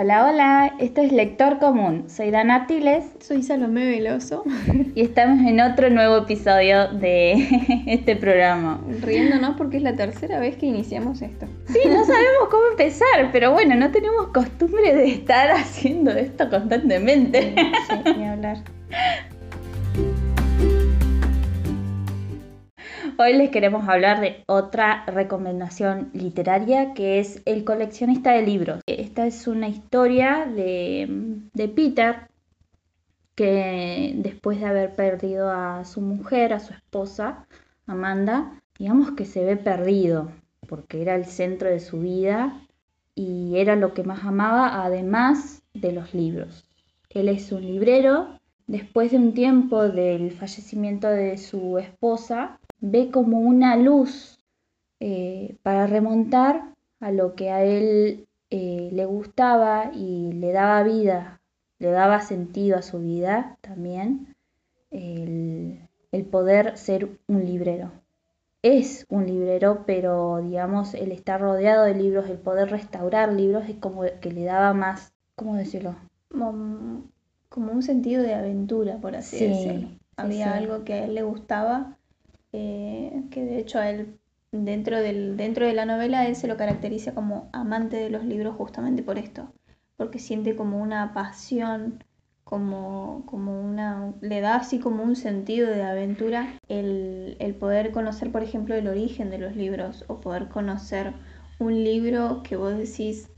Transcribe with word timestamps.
Hola, 0.00 0.26
hola, 0.26 0.74
esto 0.78 1.00
es 1.00 1.10
Lector 1.10 1.58
Común. 1.58 2.04
Soy 2.08 2.30
Dana 2.30 2.68
Tiles 2.68 3.04
Soy 3.18 3.42
Salomé 3.42 3.84
Veloso, 3.84 4.44
y 4.94 5.00
estamos 5.00 5.44
en 5.44 5.60
otro 5.60 5.90
nuevo 5.90 6.18
episodio 6.18 6.86
de 6.86 7.32
este 7.88 8.14
programa. 8.14 8.80
riéndonos 9.00 9.56
porque 9.56 9.78
es 9.78 9.82
la 9.82 9.96
tercera 9.96 10.38
vez 10.38 10.56
que 10.56 10.66
iniciamos 10.66 11.20
esto. 11.20 11.46
Sí, 11.66 11.80
no 11.88 12.04
sabemos 12.04 12.48
cómo 12.48 12.62
empezar, 12.70 13.32
pero 13.32 13.50
bueno, 13.50 13.74
no 13.74 13.90
tenemos 13.90 14.28
costumbre 14.28 14.94
de 14.94 15.08
estar 15.08 15.50
haciendo 15.56 16.12
esto 16.12 16.48
constantemente. 16.48 17.56
Sí, 17.56 18.12
ni 18.16 18.24
hablar. 18.24 18.58
Hoy 23.20 23.32
les 23.32 23.50
queremos 23.50 23.88
hablar 23.88 24.20
de 24.20 24.44
otra 24.46 25.04
recomendación 25.06 26.10
literaria 26.12 26.94
que 26.94 27.18
es 27.18 27.42
El 27.46 27.64
coleccionista 27.64 28.30
de 28.30 28.42
libros. 28.42 28.80
Esta 28.86 29.26
es 29.26 29.48
una 29.48 29.66
historia 29.66 30.46
de, 30.46 31.40
de 31.52 31.68
Peter 31.68 32.28
que 33.34 34.12
después 34.14 34.60
de 34.60 34.66
haber 34.66 34.94
perdido 34.94 35.50
a 35.50 35.84
su 35.84 36.00
mujer, 36.00 36.52
a 36.52 36.60
su 36.60 36.72
esposa, 36.72 37.44
Amanda, 37.88 38.62
digamos 38.78 39.10
que 39.10 39.24
se 39.24 39.44
ve 39.44 39.56
perdido 39.56 40.30
porque 40.68 41.02
era 41.02 41.16
el 41.16 41.24
centro 41.24 41.68
de 41.68 41.80
su 41.80 41.98
vida 41.98 42.60
y 43.16 43.58
era 43.58 43.74
lo 43.74 43.94
que 43.94 44.04
más 44.04 44.24
amaba 44.24 44.84
además 44.84 45.64
de 45.74 45.90
los 45.90 46.14
libros. 46.14 46.68
Él 47.10 47.28
es 47.28 47.50
un 47.50 47.62
librero. 47.62 48.38
Después 48.68 49.10
de 49.10 49.16
un 49.16 49.34
tiempo 49.34 49.88
del 49.88 50.30
fallecimiento 50.30 51.08
de 51.08 51.36
su 51.38 51.78
esposa, 51.78 52.60
ve 52.80 53.10
como 53.10 53.38
una 53.38 53.76
luz 53.76 54.38
eh, 55.00 55.56
para 55.62 55.86
remontar 55.86 56.74
a 57.00 57.12
lo 57.12 57.34
que 57.34 57.50
a 57.50 57.64
él 57.64 58.26
eh, 58.50 58.90
le 58.92 59.04
gustaba 59.06 59.90
y 59.94 60.32
le 60.32 60.52
daba 60.52 60.82
vida, 60.82 61.40
le 61.78 61.90
daba 61.90 62.20
sentido 62.20 62.78
a 62.78 62.82
su 62.82 63.00
vida 63.00 63.58
también, 63.60 64.34
el, 64.90 65.80
el 66.12 66.24
poder 66.26 66.76
ser 66.78 67.08
un 67.28 67.44
librero. 67.44 67.92
Es 68.62 69.06
un 69.08 69.26
librero, 69.26 69.84
pero 69.84 70.40
digamos, 70.42 70.94
el 70.94 71.12
estar 71.12 71.40
rodeado 71.40 71.84
de 71.84 71.94
libros, 71.94 72.30
el 72.30 72.38
poder 72.38 72.70
restaurar 72.70 73.32
libros, 73.32 73.68
es 73.68 73.76
como 73.76 74.02
que 74.20 74.30
le 74.30 74.44
daba 74.44 74.74
más, 74.74 75.12
¿cómo 75.36 75.56
decirlo? 75.56 75.96
Como, 76.30 77.04
como 77.50 77.72
un 77.72 77.82
sentido 77.82 78.22
de 78.22 78.32
aventura, 78.34 78.96
por 78.98 79.14
así 79.14 79.36
Sí, 79.36 79.44
decirlo. 79.44 79.90
sí, 80.20 80.32
Había 80.32 80.54
sí. 80.54 80.56
algo 80.56 80.84
que 80.84 80.94
a 80.94 81.04
él 81.04 81.14
le 81.14 81.22
gustaba, 81.22 81.97
eh, 82.52 83.22
que 83.30 83.44
de 83.44 83.58
hecho 83.58 83.80
él, 83.82 84.18
dentro, 84.52 85.00
del, 85.00 85.36
dentro 85.36 85.66
de 85.66 85.74
la 85.74 85.86
novela, 85.86 86.26
él 86.26 86.36
se 86.36 86.48
lo 86.48 86.56
caracteriza 86.56 87.14
como 87.14 87.48
amante 87.52 87.96
de 87.96 88.10
los 88.10 88.24
libros 88.24 88.56
justamente 88.56 89.02
por 89.02 89.18
esto, 89.18 89.52
porque 89.96 90.18
siente 90.18 90.56
como 90.56 90.80
una 90.80 91.12
pasión, 91.12 92.04
como, 92.44 93.24
como 93.26 93.60
una, 93.60 94.14
le 94.22 94.40
da 94.40 94.56
así 94.56 94.78
como 94.78 95.02
un 95.02 95.16
sentido 95.16 95.68
de 95.70 95.82
aventura 95.82 96.58
el, 96.68 97.36
el 97.40 97.54
poder 97.54 97.92
conocer, 97.92 98.32
por 98.32 98.42
ejemplo, 98.42 98.74
el 98.74 98.88
origen 98.88 99.28
de 99.28 99.38
los 99.38 99.54
libros 99.54 100.04
o 100.08 100.20
poder 100.20 100.48
conocer 100.48 101.12
un 101.58 101.84
libro 101.84 102.42
que 102.42 102.56
vos 102.56 102.76
decís, 102.76 103.30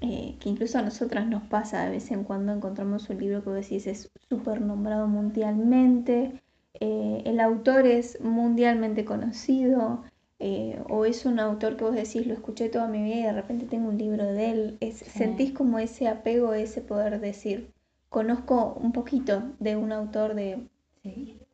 eh, 0.00 0.36
que 0.40 0.48
incluso 0.48 0.78
a 0.78 0.82
nosotras 0.82 1.26
nos 1.26 1.44
pasa 1.44 1.84
de 1.84 1.90
vez 1.90 2.10
en 2.10 2.24
cuando 2.24 2.52
encontramos 2.52 3.08
un 3.08 3.18
libro 3.18 3.42
que 3.42 3.50
vos 3.50 3.58
decís 3.58 3.86
es 3.86 4.10
súper 4.28 4.60
nombrado 4.60 5.06
mundialmente, 5.06 6.42
eh, 6.80 7.22
el 7.26 7.40
autor 7.40 7.86
es 7.86 8.20
mundialmente 8.20 9.04
conocido, 9.04 10.02
eh, 10.40 10.80
o 10.88 11.04
es 11.04 11.24
un 11.26 11.40
autor 11.40 11.76
que 11.76 11.84
vos 11.84 11.94
decís, 11.94 12.26
lo 12.26 12.34
escuché 12.34 12.68
toda 12.68 12.86
mi 12.88 13.02
vida 13.02 13.16
y 13.16 13.22
de 13.22 13.32
repente 13.32 13.66
tengo 13.66 13.88
un 13.88 13.98
libro 13.98 14.24
de 14.24 14.50
él, 14.50 14.76
es, 14.80 14.98
sentís 14.98 15.52
como 15.52 15.78
ese 15.80 16.06
apego, 16.08 16.52
ese 16.54 16.80
poder 16.80 17.20
decir, 17.20 17.72
conozco 18.08 18.78
un 18.80 18.92
poquito 18.92 19.42
de 19.58 19.76
un 19.76 19.90
autor 19.92 20.34
de 20.34 20.68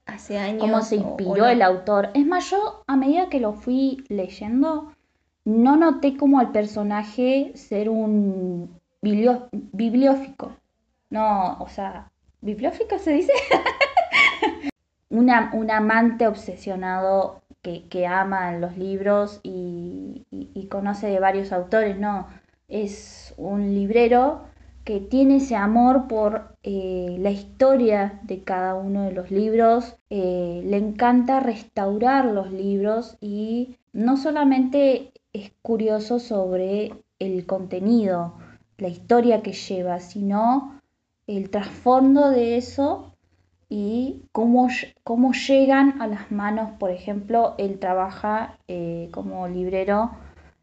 hace 0.06 0.36
años. 0.38 0.60
cómo 0.60 0.82
se 0.82 0.96
o- 0.98 1.00
o 1.00 1.08
inspiró 1.08 1.46
el 1.46 1.62
autor. 1.62 2.10
Es 2.14 2.26
más, 2.26 2.50
yo 2.50 2.82
a 2.86 2.96
medida 2.96 3.28
que 3.30 3.40
lo 3.40 3.54
fui 3.54 4.04
leyendo, 4.08 4.92
no 5.46 5.76
noté 5.76 6.16
como 6.16 6.38
al 6.38 6.52
personaje 6.52 7.52
ser 7.54 7.88
un 7.88 8.68
biblio- 9.02 9.48
bibliófico. 9.52 10.52
No, 11.10 11.56
o 11.60 11.68
sea, 11.68 12.10
¿bibliófico 12.42 12.98
se 12.98 13.12
dice? 13.12 13.32
Un 15.18 15.70
amante 15.70 16.26
obsesionado 16.26 17.42
que, 17.62 17.84
que 17.88 18.06
ama 18.06 18.52
los 18.58 18.76
libros 18.76 19.40
y, 19.42 20.26
y- 20.30 20.50
y 20.54 20.66
conoce 20.66 21.06
de 21.08 21.20
varios 21.20 21.52
autores, 21.52 21.98
no. 21.98 22.26
Es 22.68 23.34
un 23.36 23.74
librero 23.74 24.42
que 24.84 25.00
tiene 25.00 25.36
ese 25.36 25.56
amor 25.56 26.08
por 26.08 26.56
eh, 26.62 27.16
la 27.20 27.30
historia 27.30 28.20
de 28.24 28.42
cada 28.42 28.74
uno 28.74 29.04
de 29.04 29.12
los 29.12 29.30
libros. 29.30 29.96
eh, 30.10 30.62
le 30.64 30.76
encanta 30.76 31.40
restaurar 31.40 32.26
los 32.26 32.50
libros 32.52 33.16
y 33.20 33.76
no 33.92 34.16
solamente 34.16 35.12
es 35.32 35.52
curioso 35.62 36.18
sobre 36.18 36.92
el 37.18 37.46
contenido, 37.46 38.34
la 38.78 38.88
historia 38.88 39.42
que 39.42 39.52
lleva, 39.52 40.00
sino 40.00 40.80
el 41.26 41.50
trasfondo 41.50 42.30
de 42.30 42.56
eso 42.56 43.13
y 43.76 44.22
cómo, 44.30 44.68
cómo 45.02 45.32
llegan 45.32 46.00
a 46.00 46.06
las 46.06 46.30
manos, 46.30 46.70
por 46.78 46.92
ejemplo, 46.92 47.56
él 47.58 47.80
trabaja 47.80 48.56
eh, 48.68 49.08
como 49.10 49.48
librero 49.48 50.12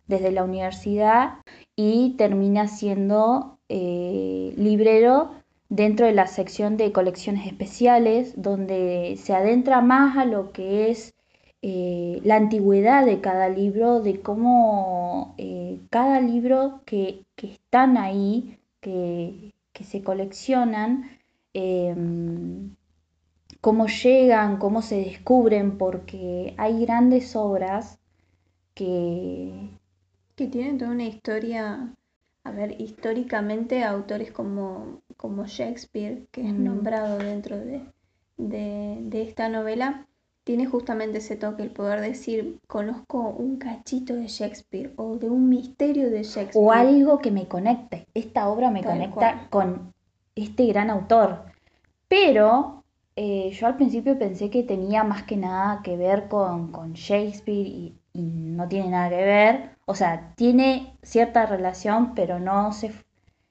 desde 0.07 0.31
la 0.31 0.45
universidad 0.45 1.33
y 1.75 2.15
termina 2.17 2.69
siendo 2.69 3.57
eh, 3.67 4.53
librero 4.55 5.31
dentro 5.67 6.05
de 6.05 6.13
la 6.13 6.25
sección 6.25 6.77
de 6.77 6.93
colecciones 6.93 7.47
especiales, 7.47 8.41
donde 8.41 9.17
se 9.21 9.33
adentra 9.33 9.81
más 9.81 10.15
a 10.15 10.23
lo 10.23 10.53
que 10.53 10.89
es 10.89 11.13
eh, 11.61 12.21
la 12.23 12.37
antigüedad 12.37 13.05
de 13.05 13.19
cada 13.19 13.49
libro, 13.49 13.99
de 13.99 14.21
cómo 14.21 15.35
cada 15.89 16.21
libro 16.21 16.79
que, 16.85 17.25
que 17.35 17.47
están 17.47 17.97
ahí, 17.97 18.57
que, 18.79 19.51
que 19.73 19.83
se 19.83 20.01
coleccionan, 20.01 21.09
em, 21.53 22.60
cómo 23.61 23.87
llegan, 23.87 24.57
cómo 24.57 24.81
se 24.81 24.97
descubren, 24.97 25.77
porque 25.77 26.53
hay 26.57 26.83
grandes 26.85 27.35
obras 27.35 27.99
que, 28.73 29.69
Que 30.35 30.47
tienen 30.47 30.77
toda 30.77 30.91
una 30.91 31.05
historia, 31.05 31.95
a 32.43 32.51
ver, 32.51 32.79
históricamente 32.81 33.83
autores 33.83 34.31
como, 34.31 35.01
como 35.17 35.45
Shakespeare, 35.45 36.27
que 36.31 36.41
es 36.47 36.53
nombrado 36.53 37.17
dentro 37.19 37.57
de, 37.57 37.85
de, 38.37 38.97
de 39.01 39.21
esta 39.23 39.49
novela, 39.49 40.07
tiene 40.43 40.65
justamente 40.65 41.19
ese 41.19 41.35
toque, 41.35 41.63
el 41.63 41.71
poder 41.71 42.01
decir, 42.01 42.59
conozco 42.67 43.29
un 43.29 43.57
cachito 43.57 44.15
de 44.15 44.27
Shakespeare 44.27 44.93
o 44.97 45.17
de 45.17 45.29
un 45.29 45.49
misterio 45.49 46.09
de 46.09 46.23
Shakespeare. 46.23 46.65
o 46.65 46.71
algo 46.71 47.19
que 47.19 47.31
me 47.31 47.47
conecte. 47.47 48.07
Esta 48.13 48.49
obra 48.49 48.71
me 48.71 48.81
Tal 48.81 48.91
conecta 48.93 49.47
con 49.49 49.93
este 50.35 50.65
gran 50.67 50.89
autor. 50.89 51.45
Pero 52.07 52.80
eh, 53.23 53.51
yo 53.57 53.67
al 53.67 53.75
principio 53.77 54.17
pensé 54.17 54.49
que 54.49 54.63
tenía 54.63 55.03
más 55.03 55.23
que 55.23 55.37
nada 55.37 55.81
que 55.83 55.97
ver 55.97 56.27
con, 56.27 56.71
con 56.71 56.93
Shakespeare 56.93 57.67
y, 57.67 57.95
y 58.13 58.21
no 58.57 58.67
tiene 58.67 58.89
nada 58.89 59.09
que 59.09 59.23
ver. 59.37 59.55
O 59.85 59.95
sea, 59.95 60.33
tiene 60.35 60.67
cierta 61.03 61.45
relación, 61.45 62.13
pero 62.15 62.39
no, 62.39 62.71
se, 62.73 62.91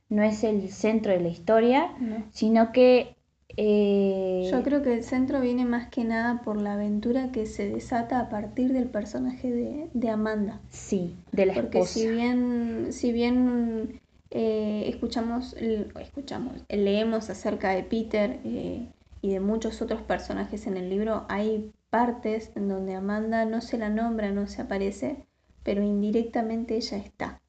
no 0.08 0.22
es 0.22 0.44
el 0.44 0.68
centro 0.70 1.12
de 1.12 1.20
la 1.20 1.28
historia, 1.28 1.80
No. 2.00 2.16
sino 2.30 2.72
que... 2.72 3.14
eh, 3.56 4.48
Yo 4.50 4.62
creo 4.62 4.82
que 4.82 4.94
el 4.94 5.04
centro 5.04 5.40
viene 5.40 5.64
más 5.64 5.88
que 5.88 6.04
nada 6.04 6.42
por 6.42 6.56
la 6.60 6.74
aventura 6.74 7.30
que 7.32 7.46
se 7.46 7.68
desata 7.68 8.20
a 8.20 8.28
partir 8.28 8.72
del 8.72 8.88
personaje 8.88 9.50
de, 9.52 9.90
de 9.92 10.10
Amanda. 10.10 10.60
Sí, 10.70 11.14
de 11.32 11.46
la 11.46 11.54
Porque 11.54 11.78
esposa. 11.78 11.94
si 11.94 12.08
bien, 12.08 12.86
si 12.92 13.12
bien 13.12 14.00
eh, 14.30 14.84
escuchamos, 14.88 15.54
escuchamos, 16.00 16.54
leemos 16.68 17.30
acerca 17.30 17.70
de 17.70 17.82
Peter 17.82 18.40
eh, 18.44 18.88
y 19.22 19.30
de 19.32 19.40
muchos 19.40 19.82
otros 19.82 20.02
personajes 20.02 20.66
en 20.66 20.76
el 20.76 20.88
libro, 20.90 21.24
hay 21.28 21.72
partes 21.90 22.52
en 22.56 22.68
donde 22.68 22.94
Amanda 22.94 23.44
no 23.44 23.60
se 23.60 23.78
la 23.78 23.88
nombra, 23.90 24.30
no 24.30 24.46
se 24.46 24.62
aparece, 24.62 25.24
pero 25.62 25.82
indirectamente 25.82 26.76
ella 26.76 26.96
está. 26.98 27.40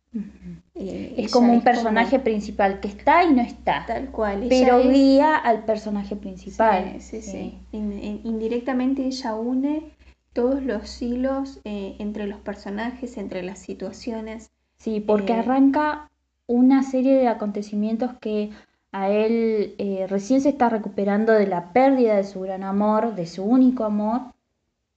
Eh, 0.75 1.13
Es 1.17 1.31
como 1.31 1.53
un 1.53 1.61
personaje 1.61 2.19
principal 2.19 2.79
que 2.81 2.87
está 2.89 3.23
y 3.23 3.33
no 3.33 3.41
está. 3.41 3.85
tal 3.87 4.09
cual. 4.11 4.45
pero 4.49 4.79
es- 4.79 4.91
guía 4.93 5.35
al 5.37 5.63
personaje 5.65 6.15
principal. 6.15 6.95
Sí, 6.99 7.21
sí, 7.21 7.31
sí. 7.31 7.59
In- 7.71 7.93
in- 7.99 8.21
indirectamente 8.23 9.05
ella 9.05 9.35
une 9.35 9.91
todos 10.33 10.63
los 10.63 11.01
hilos 11.01 11.59
eh, 11.63 11.95
entre 11.99 12.27
los 12.27 12.39
personajes, 12.39 13.17
entre 13.17 13.43
las 13.43 13.59
situaciones. 13.59 14.51
Sí, 14.77 14.99
porque 14.99 15.33
Eh, 15.33 15.37
arranca 15.39 16.09
una 16.47 16.83
serie 16.83 17.15
de 17.15 17.27
acontecimientos 17.27 18.11
que 18.19 18.49
a 18.91 19.09
él 19.09 19.75
eh, 19.77 20.05
recién 20.09 20.41
se 20.41 20.49
está 20.49 20.69
recuperando 20.69 21.33
de 21.33 21.47
la 21.47 21.73
pérdida 21.73 22.15
de 22.15 22.23
su 22.23 22.41
gran 22.41 22.63
amor, 22.63 23.15
de 23.15 23.25
su 23.27 23.43
único 23.43 23.83
amor, 23.85 24.33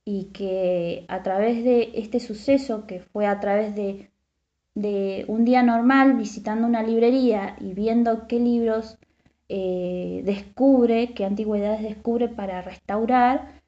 y 0.04 0.26
que 0.26 1.04
a 1.08 1.22
través 1.22 1.64
de 1.64 1.92
este 1.94 2.20
suceso, 2.20 2.86
que 2.86 3.00
fue 3.00 3.26
a 3.26 3.40
través 3.40 3.74
de 3.74 4.10
de 4.74 5.24
un 5.28 5.44
día 5.44 5.62
normal 5.62 6.14
visitando 6.14 6.66
una 6.66 6.82
librería 6.82 7.56
y 7.60 7.74
viendo 7.74 8.26
qué 8.26 8.40
libros 8.40 8.98
eh, 9.48 10.22
descubre, 10.24 11.14
qué 11.14 11.24
antigüedades 11.24 11.82
descubre 11.82 12.28
para 12.28 12.60
restaurar, 12.62 13.62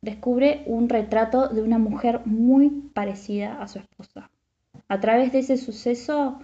descubre 0.00 0.62
un 0.66 0.88
retrato 0.88 1.48
de 1.48 1.62
una 1.62 1.78
mujer 1.78 2.22
muy 2.24 2.70
parecida 2.94 3.60
a 3.60 3.68
su 3.68 3.78
esposa. 3.78 4.30
A 4.88 5.00
través 5.00 5.32
de 5.32 5.40
ese 5.40 5.56
suceso 5.56 6.38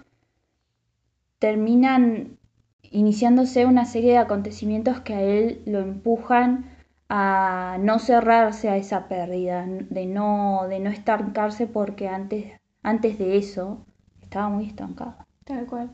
terminan 1.39 2.37
iniciándose 2.93 3.65
una 3.65 3.85
serie 3.85 4.11
de 4.11 4.17
acontecimientos 4.19 5.01
que 5.01 5.15
a 5.15 5.21
él 5.21 5.61
lo 5.65 5.79
empujan 5.79 6.71
a 7.09 7.77
no 7.79 7.99
cerrarse 7.99 8.69
a 8.69 8.77
esa 8.77 9.07
pérdida, 9.07 9.65
de 9.67 10.05
no, 10.05 10.67
de 10.69 10.79
no 10.79 10.89
estancarse 10.89 11.67
porque 11.67 12.07
antes, 12.07 12.53
antes 12.81 13.17
de 13.17 13.37
eso 13.37 13.85
estaba 14.21 14.47
muy 14.49 14.65
estancado. 14.65 15.15
Tal 15.43 15.65
cual. 15.65 15.91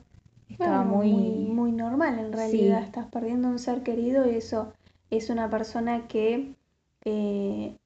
Estaba 0.50 0.84
muy... 0.84 1.12
muy... 1.12 1.72
normal 1.72 2.19
en 2.19 2.34
realidad. 2.34 2.84
Estás 2.84 3.07
perdiendo 3.07 3.48
un 3.48 3.60
ser 3.60 3.81
querido 3.81 4.30
y 4.30 4.36
eso 4.36 4.74
es 5.10 5.30
una 5.30 5.50
persona 5.50 6.07
que 6.07 6.54
eh, 7.06 7.78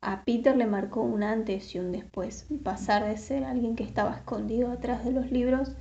a 0.00 0.24
Peter 0.24 0.56
le 0.56 0.66
marcó 0.66 1.02
un 1.02 1.22
antes 1.22 1.74
y 1.74 1.80
un 1.80 1.90
después. 1.90 2.46
Pasar 2.62 3.04
de 3.04 3.16
ser 3.16 3.44
alguien 3.44 3.74
que 3.74 3.84
estaba 3.84 4.14
escondido 4.14 4.70
atrás 4.70 5.04
de 5.04 5.12
los 5.12 5.30
libros 5.32 5.74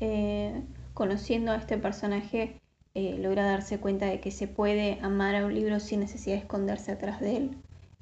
eh, 0.00 0.62
conociendo 0.98 1.52
a 1.52 1.56
este 1.56 1.78
personaje, 1.78 2.60
eh, 2.94 3.16
logra 3.20 3.44
darse 3.44 3.78
cuenta 3.78 4.06
de 4.06 4.18
que 4.18 4.32
se 4.32 4.48
puede 4.48 4.98
amar 5.00 5.36
a 5.36 5.46
un 5.46 5.54
libro 5.54 5.78
sin 5.78 6.00
necesidad 6.00 6.34
de 6.34 6.40
esconderse 6.40 6.90
atrás 6.90 7.20
de 7.20 7.36
él. 7.36 7.58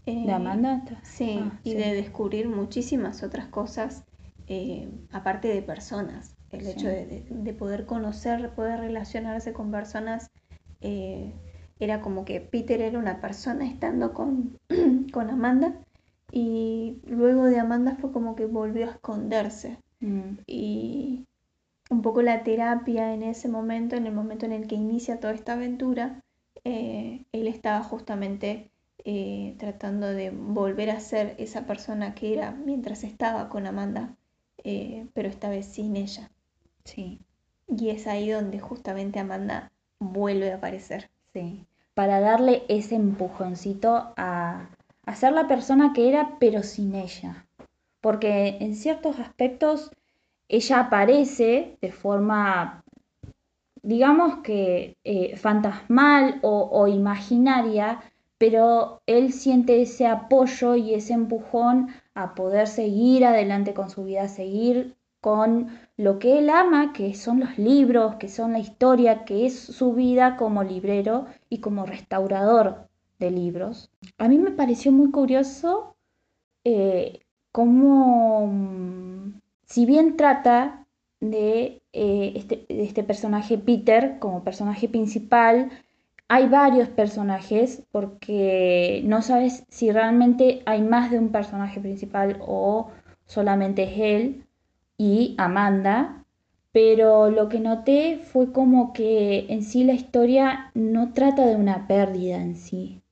Eh, 0.07 0.23
¿La 0.25 0.37
Amanda? 0.37 0.83
Sí, 1.03 1.41
ah, 1.43 1.61
y 1.63 1.75
de 1.75 1.93
descubrir 1.93 2.49
muchísimas 2.49 3.23
otras 3.23 3.49
cosas, 3.49 4.05
eh, 4.47 4.89
aparte 5.13 5.49
de 5.49 5.61
personas. 5.61 6.37
El 6.51 6.67
hecho 6.67 6.89
de, 6.89 7.55
poder 7.59 7.85
conocer, 7.85 8.55
poder 8.55 8.81
relacionarse 8.81 9.53
con 9.53 9.71
personas, 9.71 10.31
era 10.81 12.01
como 12.01 12.25
que 12.25 12.41
Peter 12.41 12.81
era 12.81 12.99
una 12.99 13.21
persona 13.21 13.67
estando 13.67 14.15
con, 14.15 14.57
con 15.13 15.29
Amanda 15.29 15.75
y 16.33 17.03
luego 17.07 17.45
de 17.45 17.59
Amanda 17.59 17.97
fue 18.01 18.11
como 18.11 18.37
que 18.37 18.47
volvió 18.47 18.87
a 18.87 18.93
esconderse. 18.93 19.77
Mm. 20.01 20.39
Y 20.47 21.27
un 21.91 22.03
poco 22.03 22.23
la 22.23 22.43
terapia 22.43 23.15
en 23.15 23.23
ese 23.23 23.49
momento, 23.49 23.97
en 23.97 24.07
el 24.07 24.13
momento 24.13 24.47
en 24.47 24.53
el 24.53 24.67
que 24.67 24.75
inicia 24.75 25.21
toda 25.21 25.35
esta 25.35 25.53
aventura, 25.53 26.23
eh, 26.65 27.25
él 27.33 27.47
estaba 27.47 27.83
justamente 27.83 28.71
eh, 29.05 29.55
tratando 29.59 30.09
de 30.09 30.31
volver 30.31 30.91
a 30.91 31.01
ser 31.01 31.37
esa 31.39 31.65
persona 31.67 32.15
que 32.15 32.35
era 32.35 32.51
mientras 32.51 33.05
estaba 33.05 33.49
con 33.49 33.67
Amanda, 33.67 34.17
eh, 34.65 35.07
pero 35.15 35.29
esta 35.29 35.49
vez 35.49 35.67
sin 35.67 35.97
ella. 35.97 36.31
Sí. 36.85 37.21
Y 37.69 37.91
es 37.91 38.07
ahí 38.07 38.31
donde 38.31 38.59
justamente 38.59 39.21
Amanda 39.21 39.71
vuelve 40.01 40.53
a 40.53 40.57
aparecer. 40.57 41.09
Sí. 41.33 41.67
Para 41.95 42.21
darle 42.21 42.65
ese 42.69 42.97
empujoncito 42.97 44.13
a, 44.17 44.69
a 45.05 45.15
ser 45.15 45.33
la 45.33 45.47
persona 45.47 45.93
que 45.93 46.09
era, 46.09 46.37
pero 46.41 46.63
sin 46.63 46.95
ella. 46.95 47.47
Porque 48.01 48.59
en 48.61 48.75
ciertos 48.75 49.19
aspectos 49.19 49.93
ella 50.49 50.81
aparece 50.81 51.77
de 51.81 51.93
forma, 51.93 52.85
digamos 53.83 54.39
que 54.39 54.97
eh, 55.05 55.37
fantasmal 55.37 56.39
o, 56.43 56.87
imaginaria, 56.87 58.01
pero 58.39 59.01
él 59.07 59.33
siente 59.33 59.81
ese 59.83 60.07
apoyo 60.07 60.77
y 60.77 60.95
ese 60.95 61.15
empujón 61.15 61.89
a 62.15 62.35
poder 62.35 62.69
seguir 62.69 63.25
adelante 63.25 63.75
con 63.75 63.91
su 63.91 64.05
vida, 64.05 64.29
seguir 64.29 64.95
con 65.21 65.79
lo 65.97 66.19
que 66.19 66.39
él 66.39 66.51
ama, 66.51 66.93
que 66.93 67.15
son 67.15 67.41
los 67.41 67.59
libros, 67.59 68.17
que 68.17 68.29
son 68.29 68.53
la 68.53 68.59
historia, 68.59 69.25
que 69.25 69.47
es 69.47 69.59
su 69.59 69.95
vida 69.95 70.37
como 70.37 70.63
librero 70.63 71.27
y 71.49 71.59
como 71.59 71.87
restaurador 71.87 72.89
de 73.19 73.31
libros. 73.31 73.91
A 74.19 74.29
mí 74.29 74.39
me 74.39 74.51
pareció 74.51 74.93
muy 74.93 75.11
curioso 75.11 75.97
eh, 76.65 77.21
cómo 77.51 78.53
si 79.67 79.85
bien 79.85 80.17
trata 80.17 80.87
de, 81.21 81.83
eh, 81.93 82.33
este, 82.37 82.65
este, 82.69 83.03
personaje 83.03 83.59
Peter 83.59 84.19
como 84.19 84.45
personaje 84.45 84.89
principal, 84.89 85.71
hay 86.29 86.49
varios 86.49 86.89
personajes 86.89 87.83
porque 87.93 89.03
no 89.05 89.23
sabes 89.23 89.65
si 89.69 89.93
realmente 89.93 90.63
hay 90.67 90.83
más 90.83 91.11
de 91.11 91.19
un 91.19 91.31
personaje 91.31 91.81
principal 91.81 92.39
o 92.41 92.91
solamente 93.27 93.85
es 93.85 93.99
él 93.99 94.47
y 94.99 95.35
Amanda, 95.39 96.25
pero 96.73 97.31
lo 97.31 97.49
que 97.49 97.61
noté 97.61 98.19
fue 98.19 98.53
como 98.53 98.93
que 98.93 99.47
en 99.49 99.63
sí 99.63 99.85
la 99.85 99.95
historia 99.95 100.71
no 100.75 101.13
trata 101.13 101.47
de 101.47 101.57
una 101.57 101.87
pérdida 101.87 102.37
en 102.37 102.57
sí, 102.57 103.03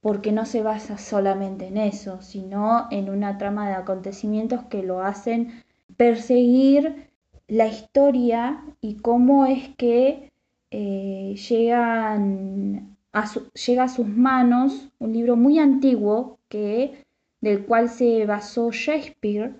porque 0.00 0.32
no 0.32 0.44
se 0.44 0.62
basa 0.62 0.98
solamente 0.98 1.66
en 1.68 1.78
eso, 1.78 2.20
sino 2.22 2.86
en 2.90 3.10
una 3.10 3.38
trama 3.38 3.68
de 3.68 3.74
acontecimientos 3.74 4.64
que 4.64 4.82
lo 4.82 5.02
hacen 5.02 5.63
perseguir 5.96 7.08
la 7.48 7.66
historia 7.66 8.64
y 8.80 8.96
cómo 8.96 9.46
es 9.46 9.68
que 9.76 10.32
eh, 10.70 11.36
llegan 11.48 12.96
a 13.12 13.30
llega 13.66 13.84
a 13.84 13.88
sus 13.88 14.08
manos 14.08 14.88
un 14.98 15.12
libro 15.12 15.36
muy 15.36 15.58
antiguo 15.58 16.38
que, 16.48 17.04
del 17.40 17.64
cual 17.64 17.88
se 17.88 18.26
basó 18.26 18.70
Shakespeare 18.72 19.54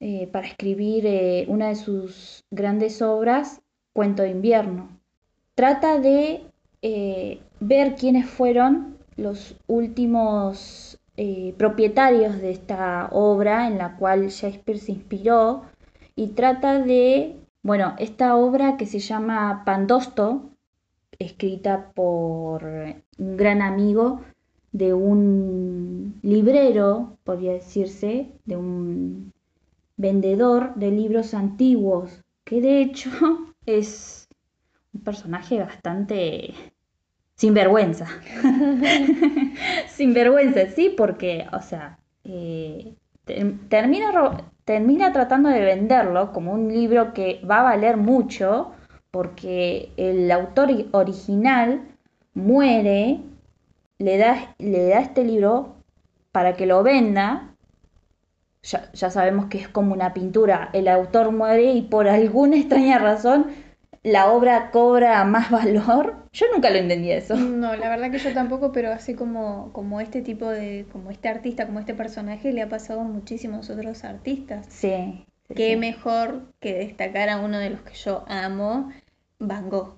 eh, 0.00 0.28
para 0.30 0.46
escribir 0.46 1.06
eh, 1.06 1.46
una 1.48 1.68
de 1.68 1.76
sus 1.76 2.44
grandes 2.50 3.00
obras, 3.02 3.62
Cuento 3.94 4.22
de 4.22 4.30
invierno. 4.30 4.90
Trata 5.54 5.98
de 5.98 6.42
ver 7.58 7.96
quiénes 7.96 8.26
fueron 8.26 8.96
los 9.16 9.56
últimos 9.66 11.00
propietarios 11.56 12.40
de 12.40 12.52
esta 12.52 13.08
obra 13.10 13.66
en 13.66 13.78
la 13.78 13.96
cual 13.96 14.28
Shakespeare 14.28 14.78
se 14.78 14.92
inspiró 14.92 15.64
y 16.18 16.26
trata 16.26 16.80
de, 16.80 17.36
bueno, 17.62 17.94
esta 18.00 18.34
obra 18.34 18.76
que 18.76 18.86
se 18.86 18.98
llama 18.98 19.62
Pandosto, 19.64 20.50
escrita 21.16 21.92
por 21.94 22.64
un 22.64 23.36
gran 23.36 23.62
amigo 23.62 24.22
de 24.72 24.94
un 24.94 26.18
librero, 26.22 27.18
podría 27.22 27.52
decirse, 27.52 28.32
de 28.46 28.56
un 28.56 29.32
vendedor 29.96 30.74
de 30.74 30.90
libros 30.90 31.34
antiguos, 31.34 32.24
que 32.42 32.60
de 32.60 32.82
hecho 32.82 33.10
es 33.66 34.28
un 34.92 35.02
personaje 35.02 35.60
bastante 35.60 36.52
sinvergüenza. 37.36 38.08
sinvergüenza, 39.88 40.66
sí, 40.70 40.92
porque, 40.96 41.46
o 41.52 41.62
sea, 41.62 42.00
eh, 42.24 42.96
termina 43.68 44.10
termina 44.68 45.14
tratando 45.14 45.48
de 45.48 45.62
venderlo 45.62 46.30
como 46.30 46.52
un 46.52 46.70
libro 46.70 47.14
que 47.14 47.40
va 47.50 47.60
a 47.60 47.62
valer 47.62 47.96
mucho 47.96 48.72
porque 49.10 49.90
el 49.96 50.30
autor 50.30 50.68
original 50.92 51.88
muere, 52.34 53.20
le 53.98 54.18
da, 54.18 54.54
le 54.58 54.88
da 54.88 55.00
este 55.00 55.24
libro 55.24 55.76
para 56.32 56.52
que 56.52 56.66
lo 56.66 56.82
venda. 56.82 57.54
Ya, 58.62 58.92
ya 58.92 59.08
sabemos 59.08 59.46
que 59.46 59.56
es 59.56 59.68
como 59.68 59.94
una 59.94 60.12
pintura. 60.12 60.68
El 60.74 60.88
autor 60.88 61.32
muere 61.32 61.72
y 61.72 61.80
por 61.80 62.06
alguna 62.06 62.56
extraña 62.58 62.98
razón 62.98 63.46
la 64.02 64.30
obra 64.32 64.70
cobra 64.70 65.24
más 65.24 65.50
valor. 65.50 66.26
Yo 66.32 66.46
nunca 66.52 66.70
lo 66.70 66.76
entendí 66.76 67.10
eso. 67.10 67.36
No, 67.36 67.74
la 67.76 67.88
verdad 67.88 68.10
que 68.10 68.18
yo 68.18 68.32
tampoco, 68.32 68.72
pero 68.72 68.92
así 68.92 69.14
como, 69.14 69.72
como 69.72 70.00
este 70.00 70.22
tipo 70.22 70.48
de, 70.48 70.86
como 70.92 71.10
este 71.10 71.28
artista, 71.28 71.66
como 71.66 71.80
este 71.80 71.94
personaje, 71.94 72.52
le 72.52 72.62
ha 72.62 72.68
pasado 72.68 73.00
a 73.00 73.04
muchísimos 73.04 73.70
otros 73.70 74.04
artistas. 74.04 74.66
Sí. 74.68 75.24
Qué 75.54 75.76
mejor 75.76 76.52
que 76.60 76.74
destacar 76.74 77.30
a 77.30 77.38
uno 77.38 77.58
de 77.58 77.70
los 77.70 77.80
que 77.80 77.94
yo 77.94 78.24
amo, 78.28 78.90
Van 79.38 79.70
Gogh. 79.70 79.94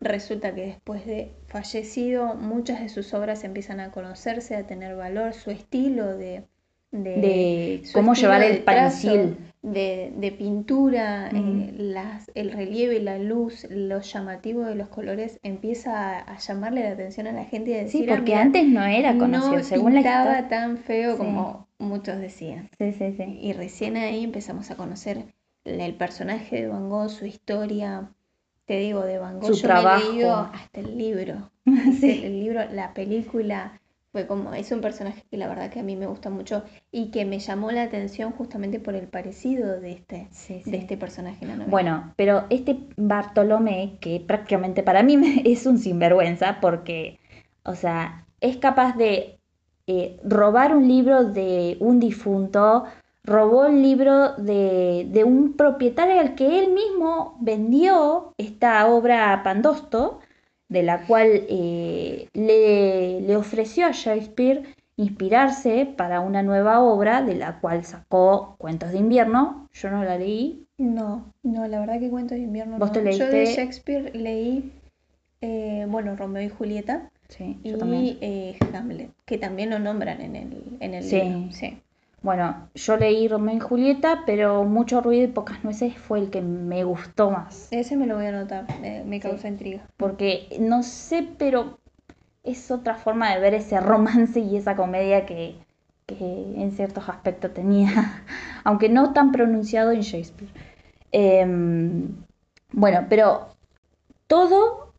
Resulta 0.00 0.52
que 0.54 0.66
después 0.66 1.06
de 1.06 1.36
fallecido, 1.46 2.34
muchas 2.34 2.80
de 2.80 2.88
sus 2.88 3.14
obras 3.14 3.44
empiezan 3.44 3.78
a 3.78 3.92
conocerse, 3.92 4.56
a 4.56 4.66
tener 4.66 4.96
valor, 4.96 5.32
su 5.32 5.52
estilo 5.52 6.16
de, 6.16 6.42
de, 6.90 7.82
cómo 7.92 8.14
llevar 8.14 8.42
el 8.42 8.64
pensil 8.64 9.36
de, 9.62 10.34
pintura, 10.38 11.30
eh, 11.30 11.74
las, 11.76 12.30
el 12.34 12.52
relieve, 12.52 13.00
la 13.00 13.18
luz, 13.18 13.66
lo 13.70 14.00
llamativo 14.00 14.62
de 14.62 14.74
los 14.74 14.88
colores 14.88 15.40
empieza 15.42 16.18
a, 16.18 16.38
llamarle 16.38 16.84
la 16.84 16.92
atención 16.92 17.26
a 17.26 17.32
la 17.32 17.44
gente 17.44 17.70
y 17.70 17.74
a 17.74 17.78
decir, 17.78 18.04
sí, 18.04 18.08
porque 18.08 18.34
antes 18.34 18.66
no 18.66 18.84
era 18.84 19.16
conocido, 19.18 19.56
no 19.56 19.64
según 19.64 19.94
la 19.94 20.48
tan 20.48 20.78
feo 20.78 21.16
como 21.16 21.68
muchos 21.78 22.18
decían. 22.18 22.70
Sí, 22.78 22.92
sí, 22.92 23.14
sí. 23.16 23.38
Y 23.40 23.52
recién 23.52 23.96
ahí 23.96 24.24
empezamos 24.24 24.70
a 24.70 24.76
conocer 24.76 25.24
el 25.64 25.94
personaje 25.94 26.62
de 26.62 26.68
Van 26.68 26.88
Gogh, 26.88 27.10
su 27.10 27.26
historia, 27.26 28.10
te 28.64 28.78
digo, 28.78 29.02
de 29.02 29.18
Van 29.18 29.40
Gogh, 29.40 29.54
su 29.54 29.62
trabajo. 29.62 30.50
hasta 30.52 30.80
el 30.80 30.96
libro, 30.96 31.50
el 31.66 32.40
libro, 32.40 32.64
la 32.70 32.94
película 32.94 33.80
Fue 34.12 34.26
como, 34.26 34.54
es 34.54 34.72
un 34.72 34.80
personaje 34.80 35.22
que 35.30 35.36
la 35.36 35.48
verdad 35.48 35.70
que 35.70 35.80
a 35.80 35.82
mí 35.82 35.94
me 35.94 36.06
gusta 36.06 36.30
mucho 36.30 36.64
y 36.90 37.10
que 37.10 37.24
me 37.26 37.38
llamó 37.38 37.70
la 37.72 37.82
atención 37.82 38.32
justamente 38.32 38.80
por 38.80 38.94
el 38.94 39.06
parecido 39.06 39.80
de 39.80 39.92
este, 39.92 40.28
Sí, 40.32 40.62
sí. 40.64 40.70
de 40.70 40.78
este 40.78 40.96
personaje 40.96 41.38
en 41.42 41.48
la 41.48 41.56
novela. 41.56 41.70
Bueno, 41.70 42.14
pero 42.16 42.44
este 42.48 42.78
Bartolomé, 42.96 43.98
que 44.00 44.20
prácticamente 44.26 44.82
para 44.82 45.02
mí 45.02 45.18
es 45.44 45.66
un 45.66 45.78
sinvergüenza, 45.78 46.58
porque, 46.60 47.18
o 47.64 47.74
sea, 47.74 48.26
es 48.40 48.56
capaz 48.56 48.96
de 48.96 49.38
eh, 49.86 50.18
robar 50.24 50.74
un 50.74 50.88
libro 50.88 51.24
de 51.24 51.76
un 51.80 52.00
difunto, 52.00 52.84
robó 53.24 53.66
el 53.66 53.82
libro 53.82 54.34
de, 54.36 55.06
de 55.10 55.24
un 55.24 55.54
propietario 55.54 56.20
al 56.20 56.34
que 56.34 56.58
él 56.60 56.72
mismo 56.72 57.36
vendió 57.40 58.32
esta 58.38 58.86
obra 58.86 59.32
a 59.32 59.42
Pandosto, 59.42 60.20
de 60.68 60.82
la 60.82 61.06
cual 61.06 61.28
eh, 61.48 62.28
le, 62.34 63.20
le 63.20 63.36
ofreció 63.36 63.86
a 63.86 63.92
Shakespeare 63.92 64.62
inspirarse 64.96 65.86
para 65.96 66.20
una 66.20 66.42
nueva 66.42 66.80
obra, 66.80 67.22
de 67.22 67.34
la 67.36 67.60
cual 67.60 67.84
sacó 67.84 68.56
Cuentos 68.58 68.90
de 68.92 68.98
invierno. 68.98 69.68
Yo 69.72 69.90
no 69.90 70.02
la 70.04 70.18
leí, 70.18 70.64
No, 70.78 71.32
no, 71.42 71.66
la 71.68 71.80
verdad 71.80 72.00
que 72.00 72.10
Cuentos 72.10 72.36
de 72.36 72.44
invierno 72.44 72.78
¿Vos 72.78 72.88
no. 72.88 72.94
te 72.94 73.00
Yo 73.00 73.26
de 73.26 73.44
leíste? 73.44 73.44
Shakespeare 73.44 74.14
leí, 74.14 74.72
eh, 75.40 75.86
bueno, 75.88 76.16
Romeo 76.16 76.42
y 76.42 76.48
Julieta 76.48 77.10
Sí, 77.28 77.56
yo 77.62 77.76
y 77.76 77.78
también. 77.78 78.18
eh, 78.20 78.58
Hamlet, 78.74 79.10
que 79.26 79.38
también 79.38 79.70
lo 79.70 79.78
nombran 79.78 80.20
en 80.20 80.34
el, 80.36 80.76
en 80.80 80.94
el 80.94 81.04
Sí. 81.04 81.20
libro. 81.22 81.52
Sí. 81.52 81.78
Bueno, 82.22 82.68
yo 82.74 82.96
leí 82.96 83.28
Romeo 83.28 83.56
y 83.56 83.60
Julieta, 83.60 84.22
pero 84.26 84.64
Mucho 84.64 85.00
ruido 85.00 85.24
y 85.24 85.28
pocas 85.28 85.64
nueces 85.64 85.96
fue 85.96 86.18
el 86.20 86.30
que 86.30 86.42
me 86.42 86.84
gustó 86.84 87.30
más. 87.30 87.68
Ese 87.70 87.96
me 87.96 88.06
lo 88.06 88.16
voy 88.16 88.26
a 88.26 88.30
anotar, 88.30 88.64
me, 88.80 89.04
me 89.04 89.20
Sí. 89.20 89.28
causa 89.28 89.48
intriga. 89.48 89.86
Porque 89.96 90.56
no 90.60 90.82
sé, 90.82 91.26
pero 91.38 91.78
es 92.44 92.70
otra 92.70 92.94
forma 92.96 93.34
de 93.34 93.40
ver 93.40 93.54
ese 93.54 93.80
romance 93.80 94.40
y 94.40 94.56
esa 94.56 94.76
comedia 94.76 95.26
que, 95.26 95.56
que 96.06 96.16
en 96.56 96.72
ciertos 96.72 97.08
aspectos 97.08 97.52
tenía, 97.54 97.90
aunque 98.64 98.88
no 98.88 99.12
tan 99.12 99.32
pronunciado 99.32 99.92
en 99.92 100.00
Shakespeare. 100.00 100.50
Em, 101.12 102.16
bueno, 102.72 103.06
pero 103.08 103.48
todo, 104.26 104.94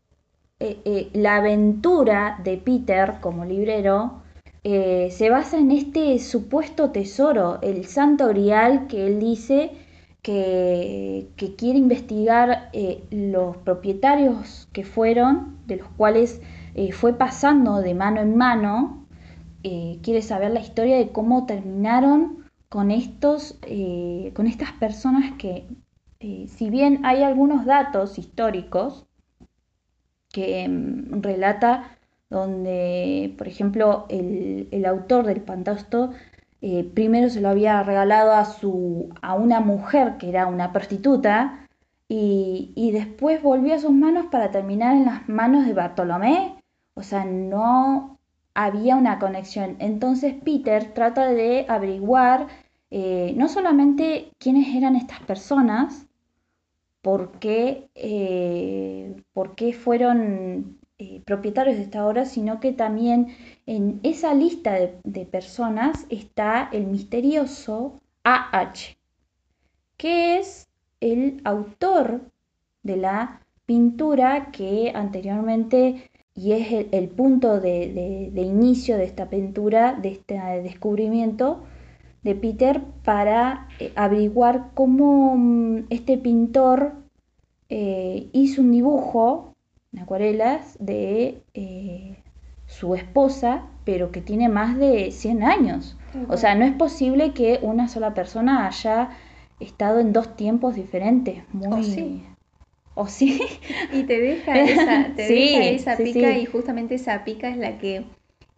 eh, 0.59 0.81
eh, 0.85 1.09
la 1.13 1.37
aventura 1.37 2.39
de 2.43 2.57
Peter 2.57 3.15
como 3.21 3.45
librero 3.45 4.18
eh, 4.63 5.09
se 5.11 5.29
basa 5.29 5.57
en 5.57 5.71
este 5.71 6.19
supuesto 6.19 6.91
tesoro, 6.91 7.59
el 7.61 7.85
santo 7.85 8.27
grial 8.27 8.87
que 8.87 9.07
él 9.07 9.19
dice 9.19 9.71
que, 10.21 11.29
que 11.37 11.55
quiere 11.55 11.79
investigar 11.79 12.69
eh, 12.73 13.03
los 13.09 13.57
propietarios 13.57 14.67
que 14.73 14.83
fueron, 14.83 15.57
de 15.65 15.77
los 15.77 15.87
cuales 15.89 16.41
eh, 16.75 16.91
fue 16.91 17.13
pasando 17.13 17.81
de 17.81 17.93
mano 17.93 18.21
en 18.21 18.35
mano, 18.35 19.05
quiere 19.61 20.21
saber 20.21 20.51
la 20.51 20.61
historia 20.61 20.97
de 20.97 21.09
cómo 21.09 21.45
terminaron 21.45 22.45
con 22.69 22.91
estos, 22.91 23.59
con 24.33 24.47
estas 24.47 24.71
personas 24.79 25.33
que, 25.37 25.67
si 26.47 26.69
bien 26.69 27.05
hay 27.05 27.23
algunos 27.23 27.65
datos 27.65 28.17
históricos 28.17 29.05
que 30.31 30.67
mm, 30.67 31.21
relata 31.21 31.98
donde, 32.29 33.33
por 33.37 33.47
ejemplo, 33.47 34.05
el, 34.09 34.67
el 34.71 34.85
autor 34.85 35.25
del 35.25 35.41
Pantosto 35.41 36.11
eh, 36.61 36.83
primero 36.93 37.29
se 37.29 37.41
lo 37.41 37.49
había 37.49 37.81
regalado 37.83 38.33
a, 38.33 38.45
su, 38.45 39.09
a 39.21 39.35
una 39.35 39.61
mujer 39.61 40.17
que 40.17 40.29
era 40.29 40.47
una 40.47 40.73
prostituta 40.73 41.67
y, 42.07 42.73
y 42.75 42.91
después 42.91 43.41
volvió 43.41 43.75
a 43.75 43.79
sus 43.79 43.91
manos 43.91 44.25
para 44.31 44.51
terminar 44.51 44.95
en 44.95 45.05
las 45.05 45.29
manos 45.29 45.65
de 45.65 45.73
Bartolomé. 45.73 46.55
O 46.95 47.03
sea, 47.03 47.23
no 47.25 48.19
había 48.53 48.95
una 48.95 49.19
conexión. 49.19 49.77
Entonces 49.79 50.35
Peter 50.43 50.93
trata 50.93 51.27
de 51.29 51.65
averiguar 51.69 52.47
eh, 52.91 53.33
no 53.37 53.47
solamente 53.47 54.31
quiénes 54.39 54.75
eran 54.75 54.95
estas 54.95 55.19
personas, 55.21 56.07
por 57.01 57.39
qué, 57.39 57.89
eh, 57.95 59.15
por 59.31 59.55
qué 59.55 59.73
fueron 59.73 60.78
eh, 61.01 61.21
propietarios 61.23 61.77
de 61.77 61.83
esta 61.83 62.05
obra, 62.05 62.25
sino 62.25 62.59
que 62.59 62.73
también 62.73 63.29
en 63.65 64.01
esa 64.03 64.33
lista 64.33 64.73
de, 64.73 65.25
personas 65.25 66.05
está 66.09 66.67
el 66.73 66.87
misterioso 66.87 68.01
AH, 68.25 68.97
que 69.95 70.39
es 70.39 70.67
el 70.99 71.39
autor 71.45 72.19
de 72.83 72.97
la 72.97 73.39
pintura 73.65 74.51
que 74.51 74.91
anteriormente, 74.93 76.09
y 76.35 76.51
es 76.51 76.87
el, 76.91 77.07
punto 77.07 77.61
de, 77.61 78.33
inicio 78.35 78.97
de 78.97 79.05
esta 79.05 79.29
pintura, 79.29 79.93
de 79.93 80.09
este 80.09 80.33
descubrimiento 80.61 81.63
de 82.23 82.35
Peter, 82.35 82.81
para 83.05 83.69
eh, 83.79 83.93
averiguar 83.95 84.71
cómo 84.73 85.37
mm, 85.37 85.85
este 85.91 86.17
pintor 86.17 86.91
eh, 87.69 88.27
hizo 88.33 88.61
un 88.61 88.73
dibujo 88.73 89.49
acuarelas 89.99 90.77
de 90.79 91.43
eh, 91.53 92.23
su 92.65 92.95
esposa, 92.95 93.67
pero 93.85 94.11
que 94.11 94.21
tiene 94.21 94.49
más 94.49 94.77
de 94.77 95.11
100 95.11 95.43
años. 95.43 95.97
O 96.27 96.37
sea, 96.37 96.55
no 96.55 96.65
es 96.65 96.73
posible 96.73 97.33
que 97.33 97.59
una 97.61 97.87
sola 97.87 98.13
persona 98.13 98.67
haya 98.67 99.09
estado 99.59 99.99
en 99.99 100.13
dos 100.13 100.35
tiempos 100.35 100.75
diferentes. 100.75 101.43
Muy... 101.53 101.79
O 101.79 101.83
sí. 101.83 102.25
¿O 102.95 103.07
sí? 103.07 103.41
Y 103.91 104.03
te 104.05 104.19
deja 104.19 104.61
esa, 104.61 105.13
te 105.15 105.23
Sí, 105.27 105.33
deja 105.33 105.65
esa 105.65 105.97
sí, 105.97 106.03
pica 106.03 106.31
sí. 106.33 106.39
y 106.39 106.45
justamente 106.45 106.95
esa 106.95 107.23
pica 107.23 107.49
es 107.49 107.57
la 107.57 107.77
que 107.77 108.05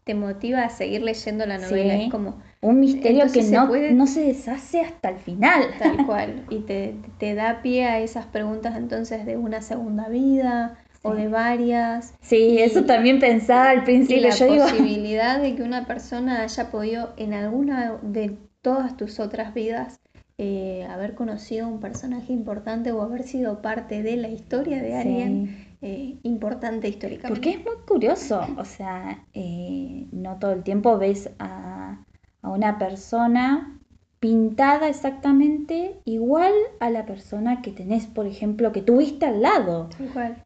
te 0.04 0.16
motiva 0.16 0.64
a 0.64 0.70
seguir 0.70 1.02
leyendo 1.04 1.46
la 1.46 1.58
novela. 1.58 1.96
Es 1.96 2.06
como 2.08 2.42
Un 2.62 2.80
misterio 2.80 3.32
que 3.32 3.42
se 3.42 3.58
no, 3.58 3.68
puede- 3.68 3.94
no 3.94 4.08
se 4.08 4.22
deshace 4.24 4.82
hasta 4.82 5.10
el 5.10 5.18
final. 5.20 5.64
tal 5.78 6.02
cual. 6.06 6.46
Y 6.50 6.62
te, 6.62 6.96
te 7.18 7.36
da 7.36 7.62
pie 7.62 7.86
a 7.86 8.00
esas 8.00 8.26
preguntas 8.28 8.76
entonces 8.78 9.26
de 9.26 9.38
una 9.38 9.62
segunda 9.62 10.08
vida 10.10 10.78
o 11.04 11.14
de 11.16 11.28
varias. 11.28 12.14
Sí, 12.22 12.38
Y- 12.38 12.60
eso 12.60 12.86
también 12.86 13.20
pensaba 13.20 13.70
al 13.70 13.84
principio. 13.84 14.30
la 14.30 14.36
Yo 14.36 14.46
digo, 14.46 14.64
posibilidad 14.70 15.42
de 15.42 15.56
que 15.56 15.64
una 15.64 15.86
persona 15.86 16.42
haya 16.44 16.72
podido 16.72 17.14
en 17.18 17.34
alguna 17.34 17.98
de 18.02 18.38
todas 18.62 18.96
tus 18.98 19.20
otras 19.20 19.54
vidas 19.54 20.00
eh, 20.38 20.86
haber 20.90 21.14
conocido 21.16 21.68
un 21.68 21.80
personaje 21.80 22.34
importante 22.34 22.92
o 22.92 23.02
haber 23.02 23.24
sido 23.24 23.62
parte 23.62 24.02
de 24.02 24.18
la 24.18 24.30
historia 24.30 24.82
de 24.82 24.96
alguien 24.96 25.78
eh, 25.82 26.18
importante 26.24 26.88
históricamente. 26.90 27.28
Porque 27.30 27.50
es 27.52 27.66
muy 27.66 27.76
curioso, 27.88 28.42
o 28.58 28.66
sea, 28.66 29.26
eh, 29.34 30.08
no 30.12 30.38
todo 30.40 30.54
el 30.54 30.64
tiempo 30.64 30.98
ves 30.98 31.30
a, 31.40 32.04
a 32.42 32.50
una 32.50 32.78
persona 32.80 33.81
pintada 34.22 34.88
exactamente 34.88 35.96
igual 36.06 36.54
a 36.80 36.90
la 36.92 37.06
persona 37.06 37.62
que 37.62 37.72
tenés, 37.72 38.06
por 38.06 38.28
ejemplo, 38.28 38.72
que 38.72 38.82
tuviste 38.84 39.26
al 39.26 39.42
lado. 39.42 39.90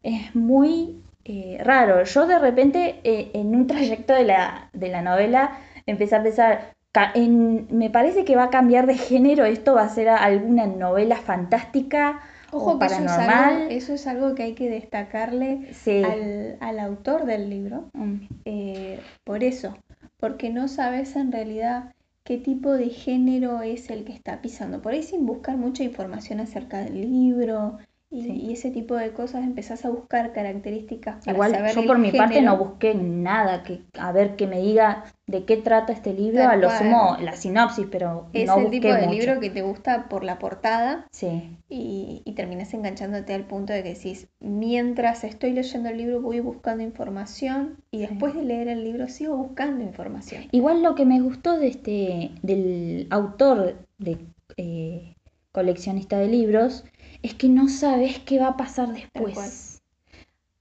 Es 0.01 0.34
muy 0.34 1.01
eh, 1.25 1.58
raro. 1.63 2.03
Yo 2.05 2.25
de 2.25 2.39
repente 2.39 3.01
eh, 3.03 3.32
en 3.34 3.53
un 3.53 3.67
trayecto 3.67 4.13
de 4.13 4.24
la, 4.24 4.70
de 4.74 4.88
la 4.88 5.01
novela 5.01 5.58
empecé 5.86 6.15
a 6.15 6.24
pensar, 6.24 6.74
en- 7.15 7.67
me 7.70 7.89
parece 7.89 8.24
que 8.24 8.38
va 8.38 8.46
a 8.46 8.50
cambiar 8.50 8.88
de 8.88 8.96
género, 8.96 9.44
esto 9.44 9.75
va 9.75 9.84
a 9.84 9.89
ser 9.89 10.08
alguna 10.08 10.65
novela 10.67 11.17
fantástica 11.17 12.22
Ojo 12.53 12.72
o 12.75 12.79
que 12.79 12.86
eso 12.86 12.96
es, 12.96 13.01
paranormal. 13.01 13.53
algo, 13.55 13.70
eso 13.72 13.94
es 13.94 14.08
algo 14.08 14.36
que 14.36 14.44
hay 14.44 14.53
que 14.53 14.70
destacarle 14.70 15.74
Sí. 15.74 16.01
al, 16.01 16.55
al 16.62 16.79
autor 16.79 17.25
del 17.25 17.50
libro. 17.50 17.89
Mm, 17.94 18.15
eh, 18.46 19.00
por 19.25 19.44
eso, 19.44 19.75
porque 20.17 20.50
no 20.50 20.70
sabes 20.70 21.17
en 21.17 21.34
realidad 21.34 21.91
qué 22.25 22.38
tipo 22.39 22.74
de 22.74 22.89
género 22.89 23.62
es 23.62 23.89
el 23.89 24.03
que 24.03 24.12
está 24.12 24.41
pisando. 24.41 24.82
Por 24.82 24.94
ahí 24.94 25.03
sin 25.03 25.25
buscar 25.25 25.58
mucha 25.58 25.84
información 25.84 26.39
acerca 26.41 26.79
del 26.79 27.00
libro 27.00 27.77
y, 28.12 28.22
Sí. 28.24 28.32
y 28.32 28.54
ese 28.54 28.70
tipo 28.72 28.96
de 28.96 29.12
cosas 29.12 29.44
empezás 29.44 29.84
a 29.84 29.90
buscar 29.90 30.32
características 30.32 31.26
para 31.26 31.32
Igual 31.34 31.52
saber 31.52 31.76
yo 31.76 31.86
por 31.86 31.98
mi 31.98 32.12
parte 32.12 32.42
no 32.42 32.56
busqué 32.58 32.94
nada 32.96 33.64
que 33.64 33.82
a 34.00 34.12
ver 34.12 34.36
que 34.36 34.48
me 34.48 34.62
diga 34.62 35.06
de 35.28 35.44
qué 35.44 35.58
trata 35.58 35.92
este 35.92 36.14
libro, 36.14 36.38
Tal 36.44 36.52
a 36.52 36.56
lo 36.58 36.68
cual. 36.68 36.78
sumo 36.80 37.18
la 37.20 37.34
sinopsis, 37.36 37.88
pero 37.90 38.28
Es 38.32 38.46
no 38.46 38.58
el 38.58 38.62
busqué 38.66 38.80
tipo 38.80 38.94
de 38.94 39.02
mucho. 39.08 39.12
libro 39.20 39.40
que 39.40 39.50
te 39.50 39.64
gusta 39.64 40.08
por 40.08 40.24
la 40.24 40.38
portada 40.38 41.08
Sí, 41.12 41.58
y, 41.68 42.22
y 42.24 42.32
terminas 42.34 42.74
enganchándote 42.76 43.34
al 43.34 43.46
punto 43.46 43.74
de 43.74 43.82
que 43.82 43.96
decís, 43.96 44.28
mientras 44.40 45.24
estoy 45.24 45.52
leyendo 45.54 45.90
el 45.90 45.98
libro 45.98 46.22
voy 46.22 46.40
buscando 46.42 46.84
información 46.84 47.78
y 47.92 48.02
Sí. 48.02 48.08
después 48.08 48.36
de 48.36 48.44
leer 48.44 48.68
el 48.68 48.84
libro 48.84 49.08
sigo 49.08 49.36
buscando 49.36 49.84
información. 49.84 50.44
Igual 50.52 50.84
lo 50.84 50.94
que 50.94 51.06
me 51.06 51.20
gustó 51.22 51.58
de 51.58 51.68
este, 51.70 52.32
del 52.44 53.08
autor 53.10 53.76
de 53.98 54.18
eh, 54.58 55.16
coleccionista 55.52 56.20
de 56.20 56.28
libros, 56.28 56.84
es 57.25 57.34
que 57.34 57.50
no 57.50 57.67
sabes 57.67 58.20
qué 58.20 58.39
va 58.39 58.50
a 58.50 58.58
pasar 58.58 58.89
después. 58.94 59.82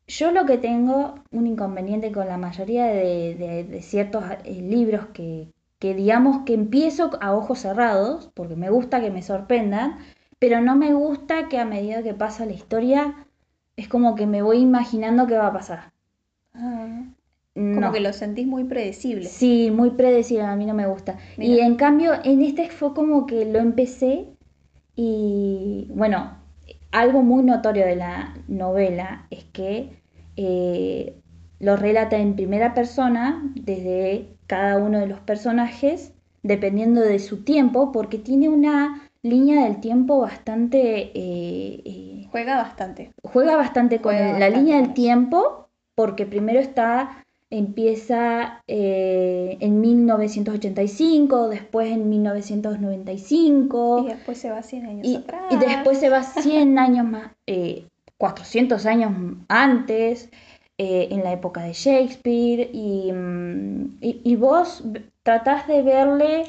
Yo 0.06 0.30
lo 0.32 0.46
que 0.46 0.58
tengo 0.58 1.16
un 1.30 1.46
inconveniente 1.46 2.10
con 2.12 2.26
la 2.28 2.36
mayoría 2.38 2.86
de, 2.86 3.34
de- 3.34 3.64
de 3.64 3.82
ciertos 3.82 4.24
eh, 4.44 4.62
libros 4.62 5.06
que, 5.12 5.48
que 5.78 5.94
digamos 5.94 6.44
que 6.44 6.54
empiezo 6.54 7.10
a 7.20 7.34
ojos 7.34 7.60
cerrados, 7.60 8.30
porque 8.34 8.56
me 8.56 8.70
gusta 8.70 9.00
que 9.00 9.10
me 9.10 9.22
sorprendan, 9.22 9.98
pero 10.38 10.60
no 10.60 10.76
me 10.76 10.94
gusta 10.94 11.48
que 11.48 11.58
a 11.58 11.64
medida 11.64 12.02
que 12.02 12.14
pasa 12.14 12.46
la 12.46 12.52
historia 12.52 13.26
es 13.76 13.88
como 13.88 14.14
que 14.14 14.26
me 14.26 14.42
voy 14.42 14.58
imaginando 14.58 15.26
qué 15.26 15.36
va 15.36 15.48
a 15.48 15.52
pasar. 15.52 15.92
Ah, 16.54 17.02
Como 17.54 17.80
no. 17.80 17.92
que 17.92 18.00
lo 18.00 18.12
sentís 18.12 18.46
muy 18.46 18.64
predecible. 18.64 19.26
Sí, 19.26 19.70
muy 19.70 19.90
predecible, 19.90 20.44
a 20.44 20.56
mí 20.56 20.66
no 20.66 20.74
me 20.74 20.86
gusta. 20.86 21.18
Y 21.38 21.58
en 21.60 21.76
cambio, 21.76 22.12
en 22.24 22.42
este 22.42 22.70
fue 22.70 22.94
como 22.94 23.26
que 23.26 23.44
lo 23.44 23.58
empecé 23.58 24.28
y 24.96 25.88
bueno, 25.90 26.43
algo 26.94 27.22
muy 27.22 27.42
notorio 27.42 27.84
de 27.84 27.96
la 27.96 28.34
novela 28.46 29.26
es 29.30 29.44
que 29.52 30.00
eh, 30.36 31.20
lo 31.58 31.76
relata 31.76 32.18
en 32.18 32.36
primera 32.36 32.72
persona 32.72 33.42
desde 33.56 34.28
cada 34.46 34.78
uno 34.78 35.00
de 35.00 35.08
los 35.08 35.18
personajes, 35.18 36.14
dependiendo 36.44 37.00
de 37.00 37.18
su 37.18 37.42
tiempo, 37.42 37.90
porque 37.90 38.18
tiene 38.18 38.48
una 38.48 39.10
línea 39.22 39.64
del 39.64 39.80
tiempo 39.80 40.20
bastante... 40.20 41.10
eh, 41.18 41.82
eh, 41.84 42.28
Juega 42.30 42.56
bastante. 42.58 43.10
juega 43.24 43.56
bastante 43.56 44.00
con 44.00 44.12
Juega 44.14 44.26
la 44.26 44.32
bastante 44.32 44.58
línea 44.58 44.80
del 44.80 44.94
tiempo, 44.94 45.68
porque 45.96 46.26
primero 46.26 46.60
está, 46.60 47.23
empieza 47.50 48.62
eh, 48.66 49.56
en 49.60 49.80
1985, 49.80 51.48
después 51.48 51.90
en 51.92 52.08
1995, 52.08 54.04
Y 54.04 54.08
después 54.08 54.38
se 54.38 54.50
va 54.50 54.62
100 54.62 54.86
años 54.86 55.06
y, 55.06 55.16
atrás. 55.16 55.42
y 55.50 55.56
después 55.58 55.98
se 55.98 56.08
va 56.08 56.22
100 56.22 56.78
años 56.78 57.06
más, 57.06 57.32
eh, 57.46 57.86
400 58.18 58.86
años 58.86 59.12
antes, 59.48 60.30
eh, 60.78 61.08
en 61.10 61.22
la 61.22 61.32
época 61.32 61.62
de 61.62 61.72
Shakespeare, 61.72 62.70
y, 62.72 63.12
mm, 63.12 63.98
y- 64.00 64.20
y 64.24 64.36
vos 64.36 64.82
tratás 65.22 65.66
de 65.68 65.82
verle, 65.82 66.44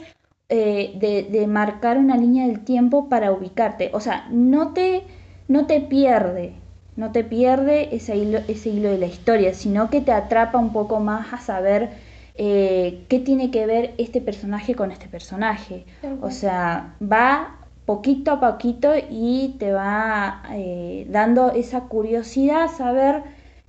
eh, 0.50 0.94
de, 1.00 1.24
de 1.24 1.48
marcar 1.48 1.98
una 1.98 2.18
línea 2.18 2.48
del 2.48 2.64
tiempo 2.64 3.10
para 3.10 3.32
ubicarte. 3.32 3.90
O 3.94 4.00
sea, 4.00 4.28
no 4.32 4.74
te, 4.74 5.04
no 5.48 5.66
te 5.68 5.82
pierde, 5.82 6.54
no 6.96 7.12
te 7.12 7.24
pierde 7.24 7.96
ese 7.96 8.16
hilo, 8.16 8.40
ese 8.48 8.70
hilo 8.70 8.90
de 8.90 8.98
la 8.98 9.06
historia, 9.08 9.54
sino 9.54 9.90
que 9.90 10.02
te 10.02 10.12
atrapa 10.12 10.58
un 10.58 10.72
poco 10.72 11.00
más 11.00 11.34
a 11.34 11.38
saber 11.40 11.90
eh, 12.36 13.06
qué 13.10 13.20
tiene 13.20 13.52
que 13.52 13.66
ver 13.66 13.94
este 13.98 14.22
personaje 14.22 14.76
con 14.76 14.92
este 14.92 15.08
personaje. 15.08 15.86
O 16.22 16.32
sea, 16.32 16.96
va 17.02 17.58
poquito 17.86 18.32
a 18.32 18.40
poquito 18.40 18.94
y 19.10 19.56
te 19.60 19.72
va 19.72 20.44
eh, 20.52 21.06
dando 21.10 21.52
esa 21.52 21.82
curiosidad 21.82 22.64
a 22.64 22.68
saber 22.68 23.24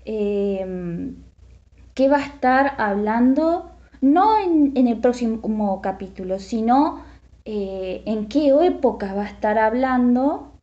eh, 0.05 1.15
qué 1.95 2.09
va 2.09 2.19
a 2.19 2.25
estar 2.25 2.75
hablando, 2.79 3.71
no 4.01 4.39
en, 4.39 4.73
en 4.77 4.89
el 4.89 4.99
próximo 4.99 5.81
capítulo, 5.83 6.39
sino 6.39 7.03
eh, 7.49 8.03
en 8.07 8.27
qué 8.27 8.49
época 8.49 9.15
va 9.15 9.23
a 9.23 9.29
estar 9.29 9.57
hablando 9.57 10.56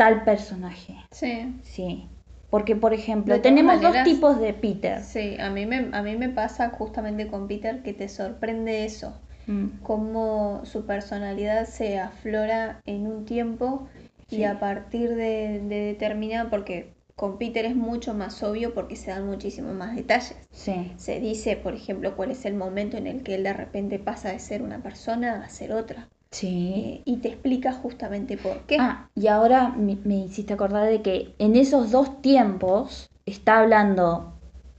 tal 0.00 0.24
personaje. 0.24 0.96
Sí. 1.10 1.60
Sí. 1.62 2.08
Porque, 2.48 2.74
por 2.74 2.92
ejemplo, 2.94 3.40
tenemos 3.40 3.74
maneras- 3.76 4.04
dos 4.04 4.14
tipos 4.14 4.40
de 4.40 4.52
Peter. 4.54 5.00
Sí, 5.00 5.36
a 5.38 5.50
mí, 5.50 5.66
me, 5.66 5.88
a 5.92 6.02
mí 6.02 6.16
me 6.16 6.28
pasa 6.30 6.70
justamente 6.70 7.28
con 7.28 7.46
Peter 7.46 7.82
que 7.82 7.92
te 7.92 8.08
sorprende 8.08 8.84
eso, 8.84 9.12
Mm, 9.46 9.82
cómo 9.82 10.62
su 10.64 10.84
personalidad 10.86 11.66
se 11.66 11.98
aflora 11.98 12.80
en 12.86 13.06
un 13.06 13.24
tiempo 13.24 13.88
y 14.30 14.44
a 14.44 14.58
partir 14.58 15.10
de, 15.16 15.60
de 15.68 15.80
determinada, 15.92 16.50
porque 16.50 16.92
con 17.16 17.36
Peter 17.38 17.64
es 17.66 17.76
mucho 17.76 18.14
más 18.14 18.42
obvio 18.42 18.72
porque 18.74 18.96
se 18.96 19.10
dan 19.10 19.26
muchísimos 19.26 19.74
más 19.74 19.94
detalles. 19.94 20.36
Sí. 20.52 20.92
Se 20.96 21.20
dice, 21.20 21.56
por 21.56 21.74
ejemplo, 21.74 22.16
cuál 22.16 22.30
es 22.30 22.44
el 22.46 22.54
momento 22.54 22.96
en 22.96 23.06
el 23.06 23.22
que 23.22 23.34
él 23.34 23.42
de 23.44 23.52
repente 23.52 23.98
pasa 23.98 24.30
de 24.32 24.38
ser 24.38 24.62
una 24.62 24.78
persona 24.82 25.42
a 25.44 25.48
ser 25.48 25.72
otra. 25.72 26.08
Sí. 26.30 27.02
Y 27.04 27.16
te 27.18 27.28
explica 27.28 27.72
justamente 27.72 28.36
por 28.36 28.60
qué. 28.60 28.76
Ah, 28.78 29.08
y 29.14 29.26
ahora 29.26 29.68
me, 29.70 29.96
me 30.04 30.16
hiciste 30.18 30.52
acordar 30.54 30.86
de 30.86 31.02
que 31.02 31.34
en 31.38 31.56
esos 31.56 31.90
dos 31.90 32.22
tiempos 32.22 33.10
está 33.26 33.58
hablando 33.58 34.34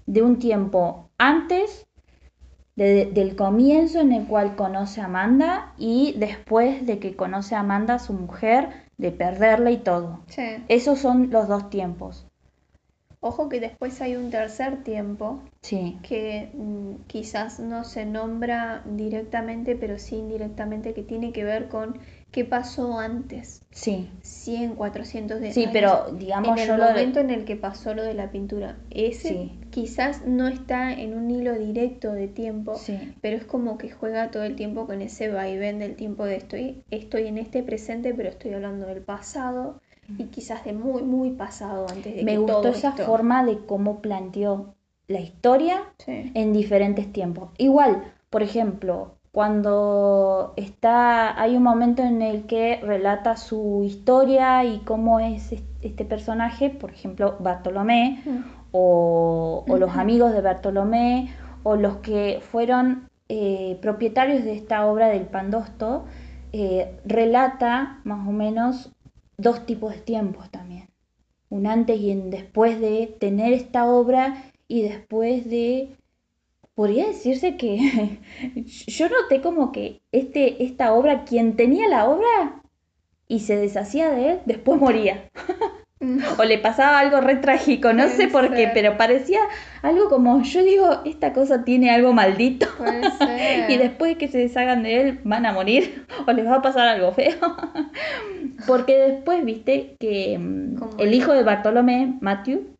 de 0.05 0.21
un 0.21 0.39
tiempo 0.39 1.09
antes 1.17 1.85
de- 2.75 3.05
del 3.05 3.35
comienzo 3.35 3.99
en 3.99 4.13
el 4.13 4.25
cual 4.27 4.55
conoce 4.55 5.01
a 5.01 5.05
Amanda 5.05 5.73
y 5.77 6.13
después 6.17 6.85
de 6.85 6.99
que 6.99 7.15
conoce 7.15 7.53
a 7.55 7.59
Amanda, 7.59 7.99
su 7.99 8.13
mujer, 8.13 8.69
de 8.97 9.11
perderla 9.11 9.71
y 9.71 9.77
todo. 9.77 10.21
Sí. 10.27 10.43
Esos 10.69 10.99
son 10.99 11.31
los 11.31 11.47
dos 11.47 11.69
tiempos. 11.69 12.27
Ojo 13.21 13.49
que 13.49 13.59
después 13.59 14.01
hay 14.01 14.15
un 14.15 14.29
tercer 14.31 14.83
tiempo 14.83 15.41
Sí, 15.61 15.97
que 16.01 16.51
mm, 16.55 17.05
quizás 17.07 17.59
no 17.59 17.83
se 17.83 18.05
nombra 18.05 18.83
directamente, 18.85 19.75
pero 19.75 19.97
sí 19.99 20.15
indirectamente, 20.17 20.93
que 20.93 21.03
tiene 21.03 21.31
que 21.31 21.43
ver 21.43 21.69
con 21.69 21.99
qué 22.31 22.45
pasó 22.45 22.99
antes, 22.99 23.61
sí. 23.71 24.09
100, 24.21 24.75
400 24.75 25.39
de 25.39 25.51
Sí, 25.51 25.63
años, 25.67 25.73
pero 25.73 26.07
en 26.09 26.17
digamos 26.17 26.59
el 26.59 26.67
yo 26.67 26.77
lo... 26.77 26.85
momento 26.85 27.19
en 27.19 27.29
el 27.29 27.45
que 27.45 27.55
pasó 27.55 27.93
lo 27.93 28.03
de 28.03 28.13
la 28.15 28.31
pintura. 28.31 28.77
Ese 28.89 29.29
Sí. 29.29 29.51
quizás 29.71 30.25
no 30.25 30.47
está 30.47 30.91
en 30.93 31.13
un 31.13 31.29
hilo 31.31 31.53
directo 31.57 32.13
de 32.13 32.27
tiempo, 32.27 32.73
Sí, 32.77 32.97
pero 33.21 33.37
es 33.37 33.45
como 33.45 33.77
que 33.77 33.89
juega 33.91 34.31
todo 34.31 34.43
el 34.43 34.55
tiempo 34.55 34.87
con 34.87 35.01
ese 35.01 35.29
vaivén 35.29 35.79
del 35.79 35.95
tiempo 35.95 36.25
de 36.25 36.35
estoy, 36.37 36.83
estoy 36.89 37.27
en 37.27 37.37
este 37.37 37.63
presente, 37.63 38.13
pero 38.13 38.29
estoy 38.29 38.53
hablando 38.53 38.87
del 38.87 39.01
pasado 39.01 39.79
y 40.17 40.25
quizás 40.25 40.63
de 40.65 40.73
muy, 40.73 41.03
muy 41.03 41.31
pasado 41.31 41.87
antes 41.89 42.15
de 42.15 42.23
me 42.23 42.31
que 42.33 42.37
gustó 42.39 42.61
todo 42.61 42.71
esa 42.71 42.89
esto- 42.89 43.05
forma 43.05 43.43
de 43.45 43.57
cómo 43.65 43.99
planteó 44.01 44.73
la 45.07 45.19
historia 45.19 45.83
Sí. 45.97 46.31
en 46.33 46.53
diferentes 46.53 47.11
tiempos. 47.11 47.49
Igual, 47.57 48.03
por 48.29 48.43
ejemplo, 48.43 49.15
cuando 49.31 50.53
está, 50.57 51.39
hay 51.41 51.55
un 51.55 51.63
momento 51.63 52.03
en 52.03 52.21
el 52.21 52.45
que 52.45 52.79
relata 52.83 53.37
su 53.37 53.83
historia 53.85 54.63
y 54.65 54.79
cómo 54.79 55.19
es 55.19 55.51
es- 55.51 55.63
este 55.81 56.05
personaje, 56.05 56.69
por 56.69 56.91
ejemplo, 56.91 57.35
Bartolomé, 57.39 58.21
Mm. 58.25 58.39
o, 58.71 59.65
o 59.67 59.77
los 59.77 59.89
Ujú. 59.91 59.99
amigos 59.99 60.33
de 60.33 60.41
Bartolomé, 60.41 61.33
o 61.63 61.75
los 61.75 61.97
que 61.97 62.39
fueron 62.51 63.09
eh, 63.33 63.77
propietarios 63.81 64.43
de 64.43 64.53
esta 64.53 64.85
obra 64.85 65.07
del 65.07 65.21
Pandosto, 65.21 66.03
eh, 66.51 66.97
relata 67.05 67.99
más 68.03 68.27
o 68.27 68.31
menos 68.31 68.91
dos 69.41 69.65
tipos 69.65 69.93
de 69.93 70.01
tiempos 70.01 70.49
también. 70.51 70.89
Un 71.49 71.67
antes 71.67 71.99
y 71.99 72.11
un 72.11 72.29
después 72.29 72.79
de 72.79 73.15
tener 73.19 73.53
esta 73.53 73.85
obra 73.85 74.51
y 74.67 74.83
después 74.83 75.49
de... 75.49 75.95
Podría 76.73 77.07
decirse 77.07 77.57
que 77.57 78.19
yo 78.87 79.09
noté 79.09 79.41
como 79.41 79.71
que 79.71 80.01
este, 80.11 80.63
esta 80.63 80.93
obra, 80.93 81.25
quien 81.25 81.55
tenía 81.55 81.87
la 81.89 82.09
obra 82.09 82.63
y 83.27 83.41
se 83.41 83.57
deshacía 83.57 84.09
de 84.11 84.31
él, 84.31 84.39
después 84.45 84.79
moría. 84.79 85.29
O 86.39 86.43
le 86.43 86.57
pasaba 86.57 86.97
algo 86.97 87.21
re 87.21 87.35
trágico, 87.35 87.93
no 87.93 88.05
Puede 88.05 88.15
sé 88.15 88.27
por 88.27 88.55
qué, 88.55 88.71
pero 88.73 88.97
parecía 88.97 89.39
algo 89.83 90.09
como, 90.09 90.41
yo 90.41 90.63
digo, 90.63 91.01
esta 91.05 91.31
cosa 91.31 91.63
tiene 91.63 91.91
algo 91.91 92.11
maldito. 92.11 92.67
Puede 92.77 93.11
ser. 93.11 93.69
Y 93.69 93.77
después 93.77 94.17
que 94.17 94.27
se 94.27 94.39
deshagan 94.39 94.81
de 94.81 95.01
él, 95.01 95.19
van 95.23 95.45
a 95.45 95.53
morir 95.53 96.05
o 96.27 96.31
les 96.31 96.45
va 96.45 96.55
a 96.55 96.61
pasar 96.61 96.87
algo 96.87 97.11
feo. 97.11 97.37
Porque 98.67 98.97
después, 98.97 99.45
viste, 99.45 99.95
que 99.99 100.37
mm, 100.39 100.75
Como 100.77 100.97
el 100.97 101.13
hijo 101.13 101.33
de 101.33 101.43
Bartolomé, 101.43 102.17
Matthew, 102.19 102.75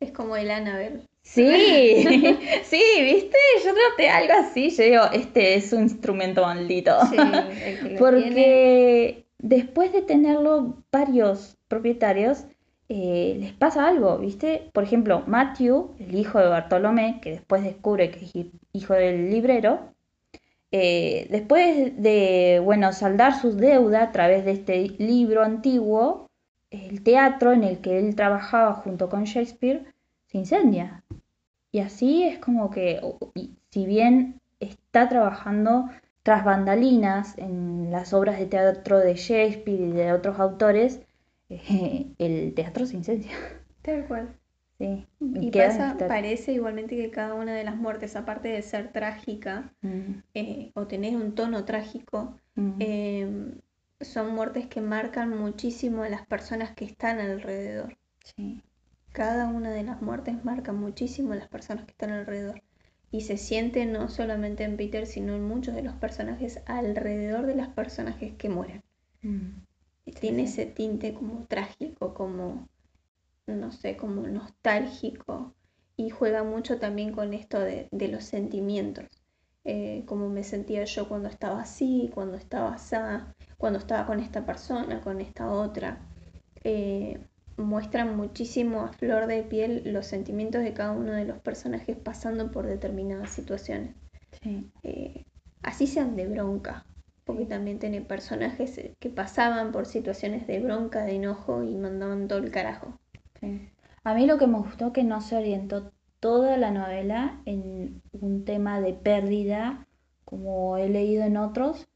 Es 0.00 0.10
como 0.10 0.36
el 0.36 0.50
Annabelle. 0.50 1.02
sí, 1.22 2.02
sí, 2.64 2.82
viste, 3.00 3.38
yo 3.64 3.72
noté 3.72 4.08
algo 4.08 4.32
así, 4.34 4.70
yo 4.70 4.82
digo, 4.82 5.02
este 5.12 5.54
es 5.54 5.72
un 5.72 5.82
instrumento 5.82 6.42
maldito. 6.42 6.98
Sí, 7.06 7.16
el 7.16 7.78
que 7.80 8.00
lo 8.00 8.22
tiene. 8.22 9.29
Después 9.42 9.92
de 9.92 10.02
tenerlo 10.02 10.82
varios 10.92 11.56
propietarios, 11.68 12.44
eh, 12.88 13.36
les 13.38 13.52
pasa 13.52 13.86
algo, 13.88 14.18
¿viste? 14.18 14.70
Por 14.72 14.84
ejemplo, 14.84 15.22
Matthew, 15.26 15.94
el 15.98 16.14
hijo 16.14 16.38
de 16.38 16.48
Bartolomé, 16.48 17.20
que 17.22 17.30
después 17.30 17.62
descubre 17.62 18.10
que 18.10 18.24
es 18.24 18.34
hi- 18.34 18.52
hijo 18.72 18.94
del 18.94 19.30
librero, 19.30 19.94
eh, 20.72 21.26
después 21.30 22.00
de, 22.00 22.60
bueno, 22.64 22.92
saldar 22.92 23.40
sus 23.40 23.56
deudas 23.56 24.08
a 24.08 24.12
través 24.12 24.44
de 24.44 24.52
este 24.52 24.88
libro 24.98 25.42
antiguo, 25.42 26.28
el 26.70 27.02
teatro 27.02 27.52
en 27.52 27.64
el 27.64 27.78
que 27.80 27.98
él 27.98 28.14
trabajaba 28.14 28.74
junto 28.74 29.08
con 29.08 29.24
Shakespeare 29.24 29.86
se 30.26 30.38
incendia. 30.38 31.02
Y 31.72 31.80
así 31.80 32.24
es 32.24 32.38
como 32.38 32.70
que, 32.70 33.00
si 33.70 33.86
bien 33.86 34.40
está 34.60 35.08
trabajando 35.08 35.88
tras 36.30 36.44
bandalinas 36.44 37.36
en 37.38 37.90
las 37.90 38.12
obras 38.14 38.38
de 38.38 38.46
teatro 38.46 38.98
de 38.98 39.14
Shakespeare 39.16 39.80
y 39.80 39.92
de 39.92 40.12
otros 40.12 40.38
autores, 40.38 41.00
eh, 41.48 42.12
el 42.18 42.54
teatro 42.54 42.86
se 42.86 42.96
incendia. 42.96 43.32
Tal 43.82 44.06
cual. 44.08 44.38
Sí, 44.78 45.06
Y 45.40 45.52
pasa, 45.52 46.04
parece 46.06 46.52
igualmente 46.52 46.96
que 46.96 47.10
cada 47.10 47.34
una 47.34 47.54
de 47.54 47.64
las 47.64 47.76
muertes, 47.76 48.16
aparte 48.16 48.48
de 48.48 48.62
ser 48.62 48.92
trágica 48.92 49.74
Mm, 49.84 50.22
eh, 50.34 50.72
o 50.74 50.86
tener 50.88 51.16
un 51.16 51.34
tono 51.34 51.64
trágico, 51.66 52.38
mm, 52.56 52.80
eh, 52.80 53.54
son 54.00 54.34
muertes 54.34 54.68
que 54.68 54.80
marcan 54.82 55.30
muchísimo 55.38 56.04
a 56.04 56.08
las 56.10 56.26
personas 56.26 56.74
que 56.76 56.86
están 56.86 57.20
alrededor. 57.20 57.98
sí, 58.24 58.62
Cada 59.12 59.46
una 59.46 59.70
de 59.70 59.84
las 59.84 60.02
muertes 60.02 60.44
marca 60.44 60.72
muchísimo 60.72 61.32
a 61.32 61.36
las 61.36 61.46
personas 61.48 61.84
que 61.84 61.92
están 61.92 62.10
alrededor. 62.10 62.60
Y 63.10 63.22
se 63.22 63.36
siente 63.36 63.86
no 63.86 64.08
solamente 64.08 64.64
en 64.64 64.76
Peter, 64.76 65.06
sino 65.06 65.34
en 65.34 65.44
muchos 65.44 65.74
de 65.76 65.82
los 65.82 65.94
personajes 65.96 66.62
alrededor 66.66 67.46
de 67.46 67.56
las 67.56 67.68
personajes 67.68 68.34
que 68.36 68.48
mueren. 68.48 68.82
mm, 69.24 69.62
Tiene 70.20 70.42
ese 70.44 70.66
tinte 70.66 71.14
como 71.14 71.46
trágico, 71.46 72.12
como, 72.14 72.68
no 73.46 73.72
sé, 73.72 73.96
como 73.96 74.22
nostálgico. 74.28 75.54
y 75.96 76.10
juega 76.10 76.44
mucho 76.44 76.78
también 76.80 77.12
con 77.12 77.34
esto 77.34 77.60
de, 77.60 77.88
de 77.92 78.08
los 78.08 78.24
sentimientos. 78.24 79.06
Eh, 79.64 80.04
cómo 80.06 80.28
me 80.30 80.44
sentía 80.44 80.84
yo 80.84 81.08
cuando 81.08 81.28
estaba 81.28 81.62
así, 81.62 82.10
cuando 82.14 82.36
estaba 82.38 82.74
así, 82.74 82.96
cuando 83.58 83.78
estaba 83.80 84.06
con 84.06 84.20
esta 84.20 84.46
persona, 84.46 85.00
con 85.02 85.20
esta 85.20 85.50
otra. 85.52 86.08
Eh, 86.64 87.18
muestran 87.60 88.16
muchísimo 88.16 88.82
a 88.82 88.92
flor 88.92 89.26
de 89.26 89.42
piel 89.42 89.82
los 89.86 90.06
sentimientos 90.06 90.62
de 90.62 90.72
cada 90.72 90.92
uno 90.92 91.12
de 91.12 91.24
los 91.24 91.38
personajes 91.38 91.96
pasando 91.96 92.50
por 92.50 92.66
determinadas 92.66 93.30
situaciones. 93.30 93.94
Eh, 94.82 95.24
así 95.62 95.86
sean 95.86 96.16
de 96.16 96.26
bronca, 96.26 96.86
porque 97.24 97.44
también 97.44 97.78
tiene 97.78 98.00
personajes 98.00 98.80
que 98.98 99.10
pasaban 99.10 99.72
por 99.72 99.86
situaciones 99.86 100.46
de 100.46 100.60
bronca, 100.60 101.04
de 101.04 101.16
enojo 101.16 101.62
y 101.62 101.74
mandaban 101.76 102.28
todo 102.28 102.38
el 102.38 102.50
carajo. 102.50 102.98
A 104.04 104.14
mí 104.14 104.26
lo 104.26 104.38
que 104.38 104.46
me 104.46 104.58
gustó 104.58 104.92
que 104.92 105.04
no 105.04 105.20
se 105.20 105.36
orientó 105.36 105.92
toda 106.20 106.56
la 106.56 106.70
novela 106.70 107.40
en 107.46 108.02
un 108.12 108.44
tema 108.44 108.80
de 108.80 108.92
pérdida, 108.92 109.86
como 110.24 110.76
he 110.76 110.88
leído 110.88 111.24
en 111.24 111.36
otros, 111.36 111.88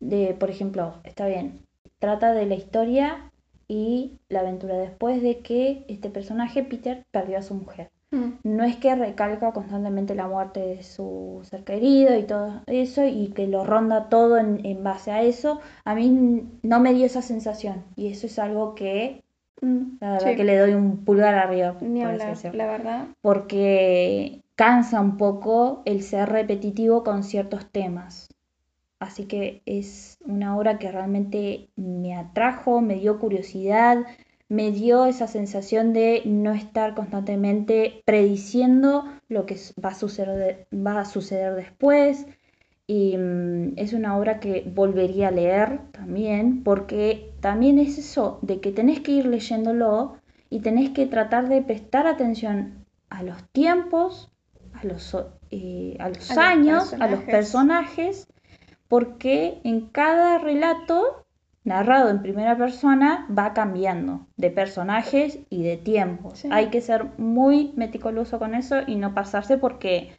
de, 0.00 0.36
por 0.38 0.50
ejemplo, 0.50 1.00
está 1.04 1.26
bien, 1.26 1.66
trata 1.98 2.32
de 2.32 2.46
la 2.46 2.54
historia 2.54 3.32
y 3.68 4.18
la 4.28 4.40
aventura 4.40 4.76
después 4.76 5.22
de 5.22 5.40
que 5.40 5.84
este 5.88 6.08
personaje, 6.08 6.62
Peter, 6.62 7.04
perdió 7.10 7.38
a 7.38 7.42
su 7.42 7.54
mujer. 7.54 7.90
Mm. 8.10 8.38
No 8.42 8.64
es 8.64 8.76
que 8.76 8.94
recalca 8.94 9.52
constantemente 9.52 10.14
la 10.14 10.26
muerte 10.26 10.60
de 10.60 10.82
su 10.82 11.40
ser 11.44 11.64
querido 11.64 12.16
y 12.16 12.22
todo 12.22 12.62
eso 12.66 13.04
y 13.04 13.28
que 13.28 13.46
lo 13.46 13.64
ronda 13.64 14.08
todo 14.08 14.38
en, 14.38 14.82
base 14.82 15.10
a 15.10 15.22
eso. 15.22 15.60
A 15.84 15.94
mí 15.94 16.48
no 16.62 16.80
me 16.80 16.94
dio 16.94 17.04
esa 17.04 17.20
sensación 17.20 17.84
y 17.96 18.08
eso 18.08 18.26
es 18.26 18.38
algo 18.38 18.74
que 18.74 19.22
mm, 19.60 19.98
la 20.00 20.12
verdad 20.12 20.36
que 20.36 20.44
le 20.44 20.56
doy 20.56 20.72
un 20.72 21.04
pulgar 21.04 21.34
arriba. 21.34 21.76
Ni 21.82 22.02
hablar, 22.02 22.36
la 22.54 22.66
verdad. 22.66 23.08
Porque 23.20 24.40
cansa 24.56 25.02
un 25.02 25.18
poco 25.18 25.82
el 25.84 26.02
ser 26.02 26.30
repetitivo 26.30 27.04
con 27.04 27.22
ciertos 27.22 27.70
temas. 27.70 28.27
Así 28.98 29.26
que 29.26 29.62
es 29.64 30.18
una 30.24 30.56
obra 30.56 30.78
que 30.78 30.90
realmente 30.90 31.68
me 31.76 32.16
atrajo, 32.16 32.80
me 32.80 32.96
dio 32.96 33.20
curiosidad, 33.20 33.98
me 34.48 34.72
dio 34.72 35.06
esa 35.06 35.28
sensación 35.28 35.92
de 35.92 36.22
no 36.24 36.52
estar 36.52 36.94
constantemente 36.94 38.02
prediciendo 38.04 39.04
lo 39.28 39.46
que 39.46 39.56
va 39.82 39.90
a 39.90 39.94
suceder, 39.94 40.66
va 40.74 41.00
a 41.00 41.04
suceder 41.04 41.54
después. 41.54 42.26
Y 42.88 43.16
mm, 43.16 43.74
es 43.76 43.92
una 43.92 44.16
obra 44.16 44.40
que 44.40 44.64
volvería 44.66 45.28
a 45.28 45.32
leer 45.32 45.80
también, 45.92 46.64
porque 46.64 47.34
también 47.40 47.78
es 47.78 47.98
eso, 47.98 48.38
de 48.42 48.60
que 48.60 48.72
tenés 48.72 49.00
que 49.00 49.12
ir 49.12 49.26
leyéndolo 49.26 50.16
y 50.50 50.60
tenés 50.60 50.90
que 50.90 51.06
tratar 51.06 51.48
de 51.48 51.62
prestar 51.62 52.06
atención 52.06 52.86
a 53.10 53.22
los 53.22 53.44
tiempos, 53.52 54.32
a 54.72 54.84
los, 54.84 55.16
eh, 55.50 55.96
a 56.00 56.08
los 56.08 56.30
años, 56.30 56.94
a 56.94 57.06
los 57.08 57.20
personajes 57.24 58.26
porque 58.88 59.60
en 59.64 59.82
cada 59.88 60.38
relato 60.38 61.24
narrado 61.64 62.08
en 62.08 62.22
primera 62.22 62.56
persona 62.56 63.26
va 63.36 63.52
cambiando 63.52 64.26
de 64.36 64.50
personajes 64.50 65.38
y 65.50 65.62
de 65.62 65.76
tiempos. 65.76 66.44
Hay 66.50 66.68
que 66.70 66.80
ser 66.80 67.06
muy 67.18 67.72
meticuloso 67.76 68.38
con 68.38 68.54
eso 68.54 68.76
y 68.86 68.96
no 68.96 69.14
pasarse 69.14 69.58
porque 69.58 70.12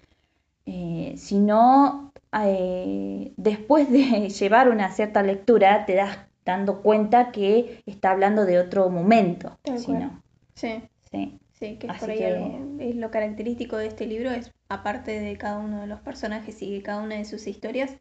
eh, 0.66 1.16
si 1.18 1.40
no, 1.40 2.14
eh, 2.44 3.34
después 3.36 3.92
de 3.92 4.30
llevar 4.40 4.70
una 4.70 4.92
cierta 4.92 5.24
lectura 5.24 5.86
te 5.86 5.96
das 5.96 6.20
dando 6.46 6.82
cuenta 6.82 7.32
que 7.32 7.82
está 7.86 8.12
hablando 8.12 8.46
de 8.46 8.60
otro 8.60 8.90
momento. 8.90 9.58
Si 9.78 9.92
no. 9.92 10.22
Sí. 10.54 10.84
Sí. 11.12 11.40
Sí, 11.60 11.76
que 11.76 11.88
por 11.88 12.10
ahí 12.10 12.24
es 12.80 12.96
lo 12.96 13.12
característico 13.12 13.76
de 13.76 13.88
este 13.88 14.06
libro, 14.06 14.32
es 14.32 14.54
aparte 14.70 15.20
de 15.20 15.38
cada 15.38 15.58
uno 15.58 15.82
de 15.82 15.88
los 15.88 16.00
personajes 16.00 16.62
y 16.62 16.74
de 16.74 16.82
cada 16.82 17.02
una 17.02 17.16
de 17.16 17.26
sus 17.26 17.48
historias, 17.48 17.98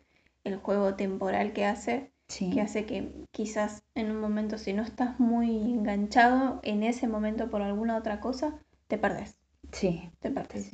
el 0.48 0.56
juego 0.56 0.94
temporal 0.94 1.52
que 1.52 1.64
hace, 1.64 2.10
que 2.26 2.60
hace 2.60 2.84
que 2.84 3.10
quizás 3.30 3.84
en 3.94 4.10
un 4.10 4.20
momento, 4.20 4.58
si 4.58 4.72
no 4.72 4.82
estás 4.82 5.18
muy 5.20 5.48
enganchado 5.48 6.60
en 6.62 6.82
ese 6.82 7.08
momento 7.08 7.48
por 7.50 7.62
alguna 7.62 7.96
otra 7.96 8.20
cosa, 8.20 8.58
te 8.86 8.98
perdés. 8.98 9.36
Sí. 9.72 10.10
Te 10.20 10.30
perdés. 10.30 10.70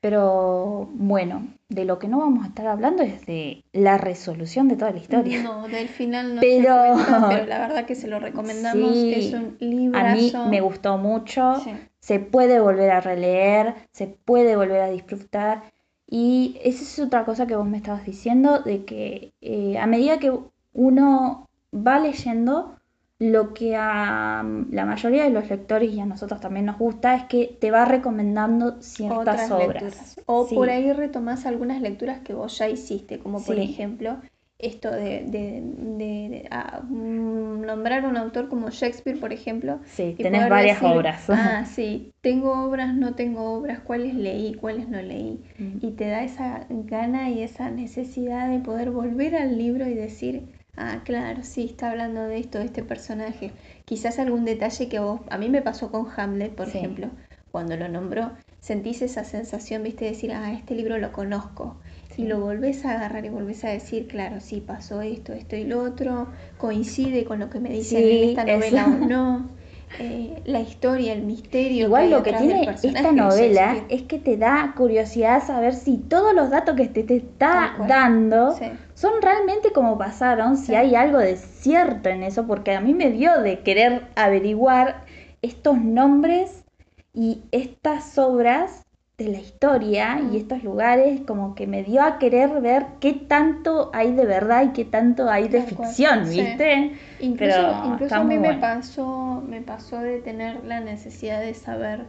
Pero 0.00 0.88
bueno, 0.94 1.46
de 1.68 1.84
lo 1.84 1.98
que 1.98 2.08
no 2.08 2.18
vamos 2.18 2.44
a 2.44 2.48
estar 2.48 2.66
hablando 2.66 3.02
es 3.02 3.26
de 3.26 3.64
la 3.72 3.98
resolución 3.98 4.66
de 4.66 4.76
toda 4.76 4.92
la 4.92 4.98
historia. 4.98 5.42
No, 5.42 5.68
del 5.68 5.88
final 5.88 6.36
no 6.36 6.40
pero... 6.40 6.96
pero 7.28 7.46
la 7.46 7.58
verdad 7.58 7.84
que 7.84 7.94
se 7.94 8.08
lo 8.08 8.18
recomendamos. 8.18 8.96
es 8.96 9.34
un 9.34 9.56
librazo. 9.60 10.38
A 10.38 10.44
mí 10.44 10.50
me 10.50 10.62
gustó 10.62 10.96
mucho. 10.96 11.62
Se 11.98 12.18
puede 12.18 12.60
volver 12.60 12.90
a 12.90 13.02
releer, 13.02 13.74
se 13.92 14.06
puede 14.06 14.56
volver 14.56 14.80
a 14.80 14.90
disfrutar. 14.90 15.64
Y 16.10 16.58
esa 16.64 16.82
es 16.82 16.98
otra 16.98 17.24
cosa 17.24 17.46
que 17.46 17.54
vos 17.54 17.66
me 17.66 17.76
estabas 17.76 18.04
diciendo, 18.04 18.58
de 18.58 18.84
que 18.84 19.32
eh, 19.40 19.78
a 19.78 19.86
medida 19.86 20.18
que 20.18 20.36
uno 20.72 21.48
va 21.72 22.00
leyendo, 22.00 22.76
lo 23.20 23.54
que 23.54 23.76
a 23.76 24.42
mm, 24.42 24.72
la 24.72 24.86
mayoría 24.86 25.24
de 25.24 25.30
los 25.30 25.48
lectores 25.48 25.92
y 25.92 26.00
a 26.00 26.06
nosotros 26.06 26.40
también 26.40 26.66
nos 26.66 26.78
gusta 26.78 27.14
es 27.14 27.24
que 27.24 27.56
te 27.60 27.70
va 27.70 27.84
recomendando 27.84 28.82
ciertas 28.82 29.50
obras. 29.52 30.16
O 30.26 30.48
por 30.48 30.68
ahí 30.68 30.92
retomás 30.92 31.46
algunas 31.46 31.80
lecturas 31.80 32.20
que 32.20 32.34
vos 32.34 32.58
ya 32.58 32.68
hiciste, 32.68 33.20
como 33.20 33.44
por 33.44 33.58
ejemplo 33.58 34.16
esto 34.62 34.90
de, 34.90 35.24
de, 35.26 35.62
de, 35.62 36.48
ah, 36.50 36.82
mm, 36.88 37.62
nombrar 37.62 38.04
un 38.04 38.16
autor 38.16 38.48
como 38.48 38.70
Shakespeare, 38.70 39.18
por 39.18 39.32
ejemplo. 39.32 39.80
Sí, 39.84 40.14
tenés 40.16 40.48
varias 40.48 40.82
obras. 40.82 41.24
Ah, 41.30 41.64
sí, 41.64 42.12
tengo 42.20 42.52
obras, 42.66 42.94
no 42.94 43.14
tengo 43.14 43.52
obras, 43.52 43.80
cuáles 43.80 44.14
leí, 44.14 44.54
cuáles 44.54 44.88
no 44.88 45.00
leí. 45.00 45.42
Mm. 45.58 45.78
Y 45.84 45.90
te 45.92 46.08
da 46.08 46.22
esa 46.22 46.66
gana 46.68 47.30
y 47.30 47.42
esa 47.42 47.70
necesidad 47.70 48.48
de 48.50 48.58
poder 48.60 48.90
volver 48.90 49.34
al 49.36 49.56
libro 49.58 49.86
y 49.86 49.94
decir, 49.94 50.42
ah, 50.76 51.00
claro, 51.04 51.42
sí, 51.42 51.64
está 51.64 51.90
hablando 51.90 52.22
de 52.22 52.38
esto, 52.38 52.58
de 52.58 52.66
este 52.66 52.82
personaje. 52.82 53.52
Quizás 53.84 54.18
algún 54.18 54.44
detalle 54.44 54.88
que 54.88 54.98
vos, 54.98 55.20
a 55.30 55.38
mí 55.38 55.48
me 55.48 55.62
pasó 55.62 55.90
con 55.90 56.06
Hamlet, 56.16 56.54
por 56.54 56.68
ejemplo, 56.68 57.10
cuando 57.50 57.76
lo 57.76 57.88
nombró, 57.88 58.32
sentís 58.60 59.02
esa 59.02 59.24
sensación, 59.24 59.82
viste, 59.82 60.04
de 60.04 60.12
decir, 60.12 60.32
ah, 60.32 60.52
este 60.52 60.74
libro 60.74 60.98
lo 60.98 61.12
conozco 61.12 61.80
y 62.20 62.26
lo 62.26 62.40
volvés 62.40 62.84
a 62.84 62.92
agarrar 62.92 63.24
y 63.24 63.30
volvés 63.30 63.64
a 63.64 63.70
decir, 63.70 64.06
claro, 64.06 64.40
sí, 64.40 64.60
pasó 64.60 65.00
esto, 65.00 65.32
esto 65.32 65.56
y 65.56 65.64
lo 65.64 65.82
otro, 65.82 66.28
coincide 66.58 67.24
con 67.24 67.38
lo 67.38 67.48
que 67.48 67.60
me 67.60 67.70
dicen 67.70 68.04
en 68.04 68.28
esta 68.28 68.44
novela 68.44 68.86
o 68.86 69.06
no. 69.06 69.60
Eh, 69.98 70.40
la 70.44 70.60
historia, 70.60 71.14
el 71.14 71.22
misterio. 71.22 71.86
Igual 71.86 72.10
lo 72.10 72.22
que 72.22 72.32
tiene 72.34 72.68
esta 72.80 73.10
novela 73.10 73.84
es 73.88 74.02
que 74.02 74.18
te 74.18 74.36
da 74.36 74.74
curiosidad 74.76 75.42
saber 75.44 75.74
si 75.74 75.96
todos 75.96 76.32
los 76.32 76.50
datos 76.50 76.76
que 76.76 76.86
te, 76.86 77.02
te 77.02 77.16
está 77.16 77.74
dando 77.88 78.56
son 78.94 79.20
realmente 79.20 79.72
como 79.72 79.98
pasaron, 79.98 80.56
si 80.56 80.76
hay 80.76 80.94
algo 80.94 81.18
de 81.18 81.36
cierto 81.36 82.08
en 82.08 82.22
eso, 82.22 82.46
porque 82.46 82.74
a 82.74 82.80
mí 82.80 82.94
me 82.94 83.10
dio 83.10 83.40
de 83.40 83.60
querer 83.60 84.06
averiguar 84.14 85.04
estos 85.42 85.78
nombres 85.80 86.64
y 87.12 87.42
estas 87.50 88.16
obras 88.16 88.86
de 89.24 89.30
la 89.30 89.38
historia 89.38 90.20
y 90.32 90.38
estos 90.38 90.64
lugares 90.64 91.20
como 91.26 91.54
que 91.54 91.66
me 91.66 91.84
dio 91.84 92.02
a 92.02 92.18
querer 92.18 92.60
ver 92.60 92.86
qué 93.00 93.12
tanto 93.12 93.90
hay 93.92 94.12
de 94.14 94.24
verdad 94.24 94.64
y 94.64 94.68
qué 94.70 94.84
tanto 94.86 95.28
hay 95.30 95.48
de 95.48 95.62
ficción, 95.62 96.28
¿viste? 96.28 96.92
Incluso, 97.20 97.60
a 97.60 98.24
mí 98.24 98.38
me 98.38 98.54
pasó, 98.54 99.42
me 99.46 99.60
pasó 99.60 99.98
de 99.98 100.20
tener 100.20 100.64
la 100.64 100.80
necesidad 100.80 101.40
de 101.40 101.52
saber 101.52 102.06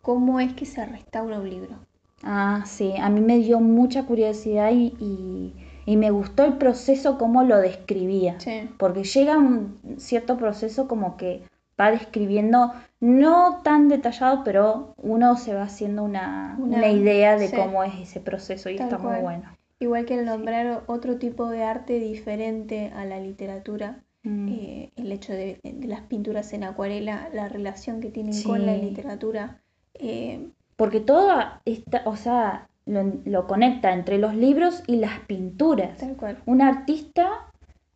cómo 0.00 0.40
es 0.40 0.52
que 0.54 0.66
se 0.66 0.84
restaura 0.84 1.38
un 1.38 1.48
libro. 1.48 1.76
Ah, 2.24 2.64
sí, 2.66 2.94
a 3.00 3.08
mí 3.08 3.20
me 3.20 3.38
dio 3.38 3.60
mucha 3.60 4.04
curiosidad 4.04 4.72
y, 4.72 5.54
y, 5.86 5.96
me 5.96 6.10
gustó 6.10 6.44
el 6.44 6.54
proceso, 6.54 7.18
cómo 7.18 7.44
lo 7.44 7.58
describía. 7.58 8.36
Porque 8.78 9.04
llega 9.04 9.38
un 9.38 9.78
cierto 9.98 10.36
proceso 10.36 10.88
como 10.88 11.16
que 11.16 11.42
va 11.80 11.90
describiendo, 11.90 12.72
no 13.00 13.60
tan 13.62 13.88
detallado, 13.88 14.42
pero 14.44 14.94
uno 14.98 15.36
se 15.36 15.54
va 15.54 15.64
haciendo 15.64 16.04
una, 16.04 16.56
idea 16.92 17.36
de 17.36 17.50
cómo 17.50 17.84
es 17.84 17.94
ese 18.00 18.20
proceso 18.20 18.70
y 18.70 18.76
está 18.76 18.98
muy 18.98 19.20
bueno. 19.20 19.44
Igual 19.78 20.04
que 20.04 20.18
el 20.18 20.26
nombrar 20.26 20.84
otro 20.86 21.16
tipo 21.16 21.48
de 21.48 21.64
arte 21.64 21.98
diferente 21.98 22.92
a 22.94 23.04
la 23.04 23.18
literatura, 23.18 24.04
mm. 24.22 24.48
eh, 24.48 24.90
el 24.94 25.10
hecho 25.10 25.32
de, 25.32 25.58
las 25.64 26.02
pinturas 26.02 26.52
en 26.52 26.62
acuarela, 26.62 27.28
la 27.32 27.48
relación 27.48 28.00
que 28.00 28.10
tienen 28.10 28.40
con 28.44 28.64
la 28.64 28.76
literatura. 28.76 29.60
Eh, 29.94 30.46
Porque 30.76 31.00
todo 31.00 31.32
está, 31.64 32.02
o 32.04 32.14
sea, 32.14 32.68
lo, 32.86 33.46
conecta 33.48 33.92
entre 33.92 34.18
los 34.18 34.36
libros 34.36 34.84
y 34.86 34.96
las 34.96 35.18
pinturas. 35.20 35.98
Un 36.46 36.62
artista 36.62 37.51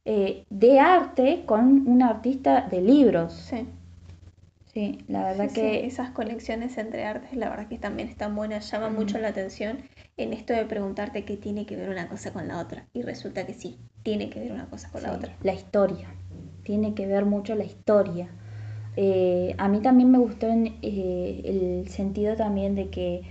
eh, 0.06 0.44
de 0.50 0.80
arte 0.80 1.42
con 1.46 1.86
un 1.86 2.02
artista 2.02 2.68
de 2.70 2.80
libros. 2.80 3.34
Sí. 3.34 3.66
Sí, 4.72 4.98
la 5.08 5.24
verdad 5.24 5.50
que... 5.52 5.86
esas 5.86 6.10
conexiones 6.10 6.76
entre 6.76 7.04
artes, 7.04 7.32
la 7.32 7.48
verdad 7.48 7.66
que 7.66 7.78
también 7.78 8.08
están 8.08 8.36
buenas, 8.36 8.70
llama 8.70 8.90
mucho 8.90 9.18
la 9.18 9.28
atención 9.28 9.78
en 10.18 10.32
esto 10.32 10.52
de 10.52 10.66
preguntarte 10.66 11.24
qué 11.24 11.36
tiene 11.36 11.64
que 11.64 11.76
ver 11.76 11.88
una 11.88 12.08
cosa 12.08 12.32
con 12.32 12.46
la 12.46 12.58
otra. 12.60 12.86
Y 12.92 13.02
resulta 13.02 13.46
que 13.46 13.54
sí, 13.54 13.78
tiene 14.02 14.28
que 14.28 14.40
ver 14.40 14.52
una 14.52 14.66
cosa 14.66 14.90
con 14.90 15.02
la 15.02 15.12
otra. 15.12 15.34
La 15.42 15.54
historia, 15.54 16.08
tiene 16.62 16.94
que 16.94 17.06
ver 17.06 17.24
mucho 17.24 17.54
la 17.54 17.64
historia. 17.64 18.28
Eh, 18.96 19.54
a 19.58 19.68
mí 19.68 19.80
también 19.80 20.10
me 20.10 20.18
gustó 20.18 20.46
en, 20.46 20.78
eh, 20.82 21.42
el 21.44 21.88
sentido 21.88 22.36
también 22.36 22.74
de 22.74 22.90
que 22.90 23.22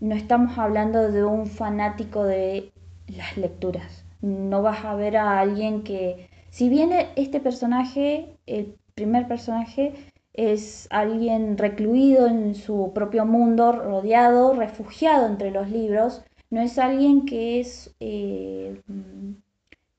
no 0.00 0.14
estamos 0.14 0.56
hablando 0.56 1.10
de 1.10 1.24
un 1.24 1.46
fanático 1.46 2.24
de 2.24 2.70
las 3.08 3.36
lecturas. 3.36 4.01
No 4.22 4.62
vas 4.62 4.84
a 4.84 4.94
ver 4.94 5.16
a 5.18 5.38
alguien 5.38 5.82
que, 5.82 6.30
si 6.48 6.68
bien 6.68 6.90
este 7.16 7.40
personaje, 7.40 8.38
el 8.46 8.74
primer 8.94 9.28
personaje, 9.28 9.92
es 10.32 10.88
alguien 10.90 11.58
recluido 11.58 12.26
en 12.26 12.54
su 12.54 12.92
propio 12.94 13.26
mundo, 13.26 13.72
rodeado, 13.72 14.54
refugiado 14.54 15.26
entre 15.26 15.50
los 15.50 15.70
libros, 15.70 16.24
no 16.50 16.60
es 16.60 16.78
alguien 16.78 17.24
que 17.24 17.60
es 17.60 17.94
eh, 18.00 18.80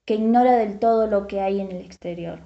que 0.05 0.15
ignora 0.15 0.55
del 0.57 0.79
todo 0.79 1.07
lo 1.07 1.27
que 1.27 1.41
hay 1.41 1.59
en 1.59 1.71
el 1.71 1.83
exterior. 1.83 2.39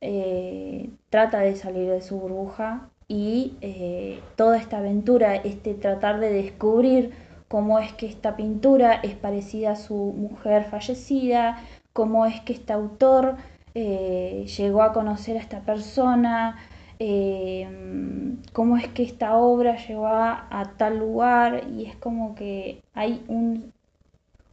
Eh, 0.00 0.90
trata 1.10 1.40
de 1.40 1.56
salir 1.56 1.90
de 1.90 2.02
su 2.02 2.18
burbuja 2.18 2.90
y 3.08 3.56
eh, 3.60 4.20
toda 4.36 4.56
esta 4.58 4.78
aventura, 4.78 5.36
este 5.36 5.74
tratar 5.74 6.20
de 6.20 6.32
descubrir 6.32 7.12
cómo 7.48 7.78
es 7.78 7.92
que 7.92 8.06
esta 8.06 8.36
pintura 8.36 8.94
es 8.94 9.14
parecida 9.14 9.72
a 9.72 9.76
su 9.76 9.94
mujer 9.94 10.64
fallecida, 10.64 11.58
cómo 11.92 12.26
es 12.26 12.40
que 12.40 12.52
este 12.52 12.72
autor 12.72 13.36
eh, 13.74 14.46
llegó 14.56 14.82
a 14.82 14.92
conocer 14.92 15.36
a 15.36 15.40
esta 15.40 15.60
persona, 15.60 16.56
cómo 18.52 18.76
es 18.78 18.88
que 18.88 19.02
esta 19.02 19.36
obra 19.36 19.76
llegó 19.76 20.06
a, 20.06 20.72
tal 20.78 20.98
lugar 20.98 21.64
y 21.76 21.84
es 21.84 21.96
como 21.96 22.34
que 22.34 22.82
hay 22.94 23.22
un, 23.28 23.72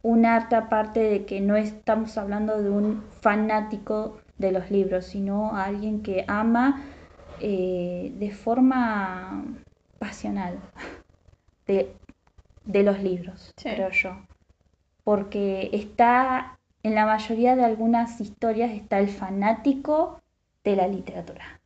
un 0.02 0.26
arte 0.26 0.56
aparte 0.56 1.00
de 1.00 1.24
que 1.24 1.40
no 1.40 1.56
estamos 1.56 2.18
hablando 2.18 2.62
de 2.62 2.68
un 2.68 3.02
fanático 3.20 4.18
de 4.38 4.52
los 4.52 4.70
libros, 4.70 5.06
sino 5.06 5.56
a 5.56 5.64
alguien 5.64 6.02
que 6.02 6.24
ama 6.28 6.82
eh, 7.40 8.12
de 8.18 8.30
forma 8.30 9.44
pasional 9.98 10.58
de, 11.66 11.96
los 12.66 13.02
libros, 13.02 13.52
creo 13.56 13.90
yo. 13.90 14.16
Porque 15.02 15.70
está, 15.72 16.58
en 16.82 16.94
la 16.94 17.06
mayoría 17.06 17.56
de 17.56 17.64
algunas 17.64 18.20
historias 18.20 18.72
está 18.72 18.98
el 18.98 19.08
fanático 19.08 20.20
de 20.64 20.76
la 20.76 20.88
literatura. 20.88 21.60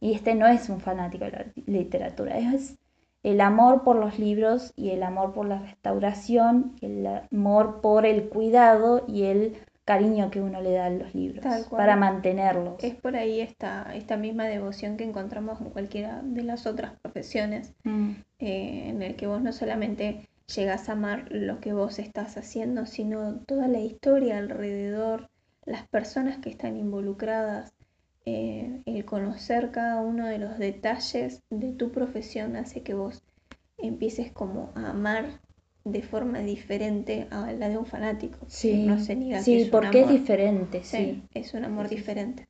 Y 0.00 0.14
este 0.14 0.34
no 0.34 0.46
es 0.46 0.68
un 0.68 0.80
fanático 0.80 1.24
de 1.24 1.30
la 1.30 1.46
literatura, 1.66 2.38
es 2.38 2.76
el 3.22 3.40
amor 3.40 3.84
por 3.84 3.96
los 3.96 4.18
libros 4.18 4.72
y 4.76 4.90
el 4.90 5.02
amor 5.02 5.32
por 5.32 5.46
la 5.46 5.58
restauración, 5.58 6.76
el 6.82 7.06
amor 7.06 7.80
por 7.80 8.04
el 8.04 8.28
cuidado 8.28 9.04
y 9.08 9.24
el 9.24 9.56
cariño 9.84 10.30
que 10.30 10.40
uno 10.40 10.60
le 10.62 10.72
da 10.72 10.86
a 10.86 10.90
los 10.90 11.14
libros 11.14 11.44
para 11.70 11.96
mantenerlos. 11.96 12.82
Es 12.82 12.94
por 12.94 13.16
ahí 13.16 13.40
esta, 13.40 13.94
esta 13.94 14.16
misma 14.16 14.44
devoción 14.44 14.96
que 14.96 15.04
encontramos 15.04 15.60
en 15.60 15.70
cualquiera 15.70 16.22
de 16.22 16.42
las 16.42 16.66
otras 16.66 16.98
profesiones, 17.00 17.74
mm. 17.84 18.10
eh, 18.38 18.88
en 18.88 19.02
el 19.02 19.16
que 19.16 19.26
vos 19.26 19.42
no 19.42 19.52
solamente 19.52 20.28
llegas 20.54 20.88
a 20.88 20.92
amar 20.92 21.26
lo 21.30 21.60
que 21.60 21.72
vos 21.72 21.98
estás 21.98 22.36
haciendo, 22.36 22.86
sino 22.86 23.40
toda 23.40 23.68
la 23.68 23.80
historia 23.80 24.38
alrededor, 24.38 25.28
las 25.64 25.86
personas 25.88 26.38
que 26.38 26.50
están 26.50 26.76
involucradas, 26.76 27.74
eh, 28.26 28.82
el 28.86 29.04
conocer 29.04 29.70
cada 29.70 30.00
uno 30.00 30.26
de 30.26 30.38
los 30.38 30.58
detalles 30.58 31.42
de 31.50 31.72
tu 31.72 31.92
profesión 31.92 32.56
hace 32.56 32.82
que 32.82 32.94
vos 32.94 33.22
empieces 33.76 34.32
como 34.32 34.72
a 34.74 34.90
amar 34.90 35.40
de 35.84 36.02
forma 36.02 36.38
diferente 36.40 37.26
a 37.30 37.52
la 37.52 37.68
de 37.68 37.76
un 37.76 37.86
fanático. 37.86 38.38
Sí, 38.48 38.86
no 38.86 38.98
se 38.98 39.16
niega 39.16 39.42
sí, 39.42 39.68
porque 39.70 40.00
es 40.00 40.08
diferente, 40.08 40.82
sí. 40.82 41.22
Es 41.34 41.54
un 41.54 41.64
amor 41.64 41.88
diferente. 41.88 42.48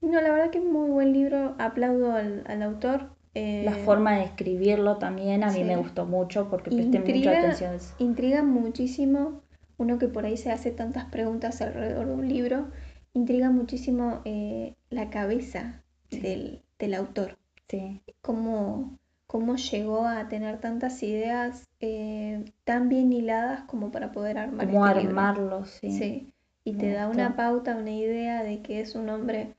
No, 0.00 0.20
la 0.20 0.30
verdad 0.30 0.50
que 0.50 0.58
es 0.58 0.64
muy 0.64 0.90
buen 0.90 1.12
libro, 1.12 1.54
aplaudo 1.58 2.12
al, 2.12 2.62
autor. 2.62 3.16
la 3.34 3.78
eh, 3.78 3.82
forma 3.84 4.16
de 4.16 4.24
escribirlo 4.24 4.98
también 4.98 5.42
a 5.44 5.50
mí 5.50 5.64
me 5.64 5.76
gustó 5.76 6.04
mucho 6.04 6.50
porque 6.50 6.70
presté 6.70 7.00
mucha 7.00 7.38
atención. 7.38 7.78
Intriga 7.98 8.42
muchísimo, 8.42 9.42
uno 9.78 9.98
que 9.98 10.08
por 10.08 10.26
ahí 10.26 10.36
se 10.36 10.50
hace 10.50 10.72
tantas 10.72 11.06
preguntas 11.06 11.62
alrededor 11.62 12.08
de 12.08 12.14
un 12.14 12.28
libro, 12.28 12.68
intriga 13.14 13.50
muchísimo 13.50 14.20
eh, 14.24 14.74
la 14.90 15.08
cabeza 15.08 15.82
del, 16.10 16.62
del, 16.78 16.94
autor. 16.94 17.38
Sí. 17.68 18.02
Cómo 18.20 18.98
cómo 19.34 19.56
llegó 19.56 20.06
a 20.06 20.28
tener 20.28 20.60
tantas 20.60 21.02
ideas 21.02 21.66
eh, 21.80 22.44
tan 22.62 22.88
bien 22.88 23.12
hiladas 23.12 23.62
como 23.62 23.90
para 23.90 24.12
poder 24.12 24.38
armar 24.38 24.68
Cómo 24.68 24.86
este 24.86 25.08
armarlo, 25.08 25.64
sí. 25.64 25.90
Sí, 25.90 26.32
y 26.62 26.74
te 26.74 26.92
da 26.92 27.08
una 27.08 27.34
pauta, 27.34 27.74
una 27.74 27.90
idea 27.90 28.44
de 28.44 28.62
que 28.62 28.80
es 28.80 28.94
un 28.94 29.08
hombre 29.08 29.56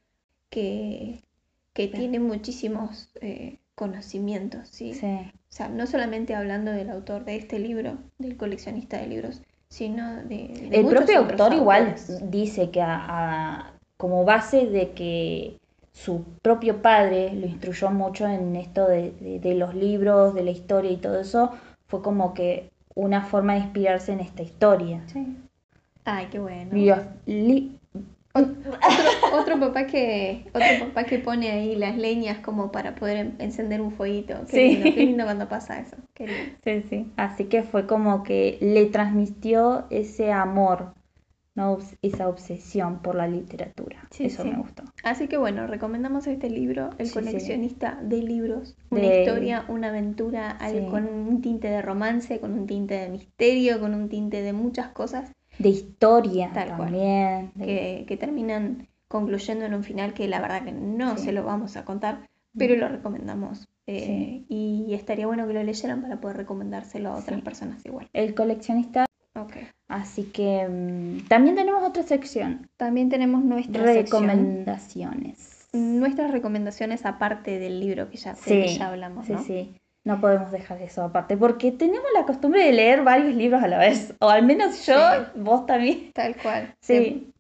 que, 0.50 1.26
que 1.74 1.90
tiene 1.90 2.22
muchísimos 2.22 3.10
eh, 3.20 3.58
conocimientos, 3.76 4.70
¿sí? 4.70 4.94
¿sí? 4.94 5.08
O 5.08 5.32
sea, 5.50 5.68
no 5.68 5.88
solamente 5.88 6.36
hablando 6.36 6.72
del 6.72 6.90
autor 6.90 7.26
de 7.26 7.36
este 7.36 7.60
libro, 7.60 7.98
del 8.18 8.38
coleccionista 8.38 8.98
de 8.98 9.08
libros, 9.08 9.42
sino 9.68 10.24
de... 10.24 10.70
El 10.72 10.86
propio 10.86 11.20
autor 11.20 11.54
igual 11.54 11.96
dice 12.22 12.72
que 12.72 12.82
como 13.98 14.24
base 14.24 14.68
de 14.68 14.92
que 14.92 15.60
su 15.96 16.26
propio 16.42 16.82
padre 16.82 17.34
lo 17.34 17.48
instruyó 17.48 17.90
mucho 17.90 18.28
en 18.28 18.56
esto 18.58 18.86
de, 18.86 19.56
los 19.58 19.74
libros, 19.74 20.36
de 20.36 20.44
la 20.44 20.52
historia 20.52 20.92
y 20.92 20.98
todo 20.98 21.22
eso, 21.22 21.52
fue 21.88 22.02
como 22.02 22.34
que 22.34 22.70
una 22.96 23.24
forma 23.24 23.54
de 23.54 23.60
inspirarse 23.60 24.12
en 24.12 24.20
esta 24.20 24.44
historia. 24.44 25.02
Sí. 25.08 25.38
Ay, 26.04 26.28
qué 26.30 26.40
bueno. 26.40 26.72
otro, 28.34 29.60
papá 29.60 29.88
que 29.88 30.46
otro 30.50 30.88
papá 30.88 31.06
que 31.06 31.18
pone 31.18 31.50
ahí 31.50 31.78
las 31.78 31.96
leñas 31.98 32.40
como 32.40 32.74
para 32.74 32.96
poder 32.96 33.32
encender 33.40 33.80
un 33.80 33.92
fueguito. 33.92 34.36
Qué 34.50 34.58
sí. 34.58 34.76
lindo, 34.76 34.84
qué 34.94 35.06
lindo 35.06 35.24
cuando 35.24 35.48
pasa 35.48 35.80
eso. 35.80 35.96
Sí, 36.66 36.84
sí. 36.90 37.10
Así 37.16 37.46
que 37.46 37.64
fue 37.64 37.88
como 37.88 38.24
que 38.24 38.58
le 38.60 38.88
transmitió 38.88 39.86
ese 39.90 40.34
amor 40.34 40.94
no 41.56 41.78
esa 42.02 42.28
obsesión 42.28 43.02
por 43.02 43.16
la 43.16 43.28
literatura. 43.28 44.08
Eso 44.20 44.44
me 44.44 44.58
gustó. 44.58 44.84
Así 45.04 45.28
que 45.28 45.38
bueno, 45.38 45.68
recomendamos 45.68 46.28
este 46.28 46.50
libro, 46.50 46.90
El 46.98 47.12
coleccionista 47.12 47.98
de 48.02 48.18
libros. 48.18 48.76
Una 48.90 49.06
historia, 49.06 49.66
una 49.70 49.90
aventura 49.90 50.58
con 50.92 51.08
un 51.08 51.42
tinte 51.42 51.70
de 51.70 51.82
romance, 51.82 52.40
con 52.40 52.54
un 52.54 52.68
tinte 52.68 52.96
de 52.96 53.10
misterio, 53.10 53.80
con 53.80 53.94
un 53.94 54.10
tinte 54.10 54.42
de 54.42 54.54
muchas 54.54 54.90
cosas. 54.90 55.32
De 55.58 55.70
historia 55.70 56.52
también. 56.54 57.52
Que, 57.58 58.18
terminan 58.20 58.88
concluyendo 59.08 59.66
en 59.66 59.74
un 59.74 59.84
final 59.84 60.14
que 60.14 60.28
la 60.28 60.42
verdad 60.42 60.64
que 60.64 60.74
no 60.74 61.18
se 61.18 61.32
lo 61.32 61.44
vamos 61.44 61.78
a 61.78 61.86
contar, 61.86 62.28
pero 62.58 62.76
lo 62.76 62.90
recomendamos. 62.90 63.70
Eh, 63.88 64.44
y 64.50 64.94
estaría 64.94 65.28
bueno 65.28 65.48
que 65.48 65.54
lo 65.54 65.64
leyeran 65.64 66.02
para 66.02 66.20
poder 66.20 66.38
recomendárselo 66.38 67.12
a 67.12 67.18
otras 67.18 67.42
personas 67.42 67.86
igual. 67.86 68.10
El 68.14 68.34
coleccionista 68.34 69.06
Así 69.88 70.24
que 70.24 70.68
mm, 70.68 71.28
también 71.28 71.56
tenemos 71.56 71.84
otra 71.84 72.04
sección. 72.04 72.70
También 72.78 73.10
tenemos 73.10 73.44
nuestras 73.44 73.86
recomendaciones. 73.86 75.68
Nuestras 75.74 76.32
recomendaciones 76.32 77.06
aparte 77.06 77.60
del 77.60 77.80
libro 77.80 78.10
que 78.10 78.18
ya, 78.18 78.36
ya 78.36 78.88
hablamos. 78.88 79.26
Sí, 79.26 79.36
sí. 79.46 79.76
No 80.06 80.22
podemos 80.22 80.52
dejar 80.52 80.82
eso 80.82 81.04
aparte, 81.04 81.36
porque 81.36 81.72
tenemos 81.72 82.06
la 82.14 82.26
costumbre 82.26 82.64
de 82.64 82.72
leer 82.72 83.04
varios 83.04 83.34
libros 83.34 83.64
a 83.64 83.68
la 83.68 83.80
vez, 83.80 84.14
o 84.20 84.30
al 84.30 84.46
menos 84.46 84.86
yo, 84.86 84.96
vos 85.36 85.66
también. 85.66 86.12
Tal 86.14 86.36
cual. 86.36 86.76
Sí. 86.80 87.32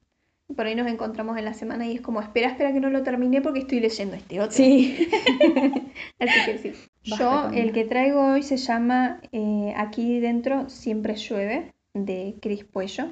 Por 0.55 0.65
ahí 0.65 0.75
nos 0.75 0.87
encontramos 0.87 1.37
en 1.37 1.45
la 1.45 1.53
semana 1.53 1.85
y 1.85 1.95
es 1.95 2.01
como, 2.01 2.21
espera, 2.21 2.47
espera 2.49 2.73
que 2.73 2.79
no 2.79 2.89
lo 2.89 3.03
terminé 3.03 3.41
porque 3.41 3.59
estoy 3.59 3.79
leyendo 3.79 4.15
este 4.15 4.39
otro. 4.39 4.51
Sí. 4.51 5.09
Así 6.19 6.45
que 6.45 6.57
sí. 6.57 6.73
yo, 7.03 7.49
el 7.53 7.71
que 7.71 7.85
traigo 7.85 8.33
hoy 8.33 8.41
se 8.41 8.57
llama 8.57 9.21
eh, 9.31 9.73
Aquí 9.77 10.19
dentro 10.19 10.67
siempre 10.69 11.15
llueve 11.15 11.74
de 11.95 12.37
Cris 12.41 12.63
Puello. 12.65 13.07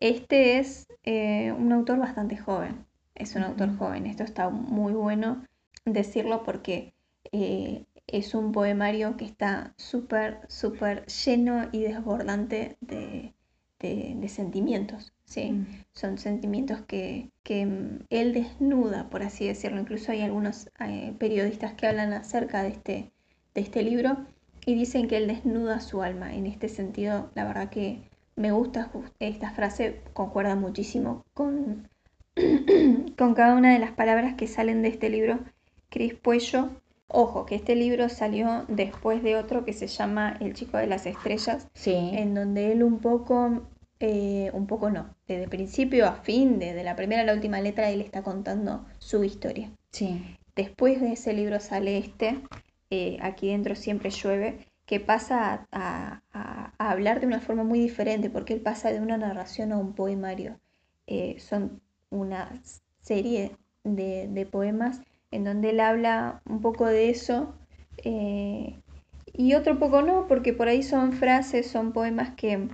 Este 0.00 0.58
es 0.58 0.88
eh, 1.04 1.52
un 1.52 1.72
autor 1.72 1.98
bastante 1.98 2.36
joven, 2.36 2.84
es 3.14 3.36
un 3.36 3.44
autor 3.44 3.76
joven, 3.76 4.06
esto 4.06 4.24
está 4.24 4.50
muy 4.50 4.92
bueno 4.92 5.44
decirlo 5.84 6.42
porque 6.42 6.94
eh, 7.30 7.84
es 8.06 8.34
un 8.34 8.52
poemario 8.52 9.16
que 9.16 9.24
está 9.24 9.74
súper, 9.76 10.40
súper 10.48 11.06
lleno 11.06 11.68
y 11.72 11.82
desbordante 11.82 12.76
de, 12.80 13.34
sentimientos. 14.28 15.12
¿sí? 15.24 15.52
Mm. 15.52 15.66
Son 15.92 16.18
sentimientos 16.18 16.80
que, 16.82 17.30
mm, 17.46 18.04
él 18.08 18.32
desnuda, 18.32 19.10
por 19.10 19.22
así 19.22 19.46
decirlo. 19.46 19.80
Incluso 19.80 20.12
hay 20.12 20.22
algunos 20.22 20.70
eh, 20.80 21.14
periodistas 21.18 21.74
que 21.74 21.86
hablan 21.86 22.14
acerca 22.14 22.62
de 22.62 22.70
este, 22.70 23.12
de 23.54 23.60
este 23.60 23.82
libro 23.82 24.26
y 24.66 24.74
dicen 24.74 25.08
que 25.08 25.18
él 25.18 25.28
desnuda 25.28 25.80
su 25.80 26.02
alma. 26.02 26.34
En 26.34 26.46
este 26.46 26.68
sentido, 26.68 27.30
la 27.34 27.44
verdad 27.44 27.68
que 27.68 28.02
me 28.36 28.52
gusta 28.52 28.90
esta 29.18 29.50
frase, 29.50 30.00
concuerda 30.12 30.56
muchísimo 30.56 31.24
con, 31.34 31.88
con 33.16 33.34
cada 33.34 33.54
una 33.54 33.72
de 33.72 33.78
las 33.78 33.92
palabras 33.92 34.34
que 34.34 34.46
salen 34.46 34.82
de 34.82 34.88
este 34.88 35.08
libro. 35.08 35.40
Cris 35.88 36.14
Puello, 36.14 36.70
ojo, 37.06 37.46
que 37.46 37.54
este 37.54 37.76
libro 37.76 38.08
salió 38.08 38.64
después 38.68 39.22
de 39.22 39.36
otro 39.36 39.64
que 39.64 39.72
se 39.72 39.86
llama 39.86 40.36
El 40.40 40.54
chico 40.54 40.76
de 40.76 40.88
las 40.88 41.06
estrellas, 41.06 41.68
en 41.86 42.34
donde 42.34 42.72
él 42.72 42.82
un 42.82 42.98
poco, 42.98 43.62
eh, 44.00 44.50
un 44.52 44.66
poco 44.66 44.90
no, 44.90 45.14
desde 45.28 45.48
principio 45.48 46.06
a 46.06 46.14
fin, 46.14 46.58
desde 46.58 46.82
la 46.82 46.96
primera 46.96 47.22
a 47.22 47.24
la 47.24 47.34
última 47.34 47.60
letra, 47.60 47.90
él 47.90 48.00
está 48.00 48.22
contando 48.22 48.84
su 48.98 49.22
historia. 49.22 49.70
Sí. 49.92 50.36
después 50.56 51.00
de 51.00 51.12
ese 51.12 51.32
libro 51.32 51.60
sale 51.60 51.98
este, 51.98 52.40
eh, 52.90 53.16
aquí 53.20 53.48
dentro 53.48 53.76
siempre 53.76 54.10
llueve, 54.10 54.58
que 54.86 55.00
pasa 55.00 55.66
a, 55.72 56.20
hablar 56.78 57.20
de 57.20 57.26
una 57.26 57.40
forma 57.40 57.64
muy 57.64 57.80
diferente, 57.80 58.30
porque 58.30 58.52
él 58.52 58.60
pasa 58.60 58.92
de 58.92 59.00
una 59.00 59.16
narración 59.16 59.72
a 59.72 59.78
un 59.78 59.94
poemario. 59.94 60.58
Eh, 61.06 61.36
son 61.38 61.80
una 62.10 62.60
serie 63.00 63.56
de, 63.84 64.48
poemas 64.50 65.00
en 65.30 65.44
donde 65.44 65.70
él 65.70 65.80
habla 65.80 66.42
un 66.46 66.60
poco 66.60 66.86
de 66.86 67.10
eso 67.10 67.54
eh, 67.98 68.80
y 69.32 69.54
otro 69.54 69.78
poco 69.78 70.02
no, 70.02 70.26
porque 70.28 70.52
por 70.52 70.68
ahí 70.68 70.82
son 70.82 71.12
frases, 71.12 71.66
son 71.66 71.92
poemas 71.92 72.30
que, 72.36 72.68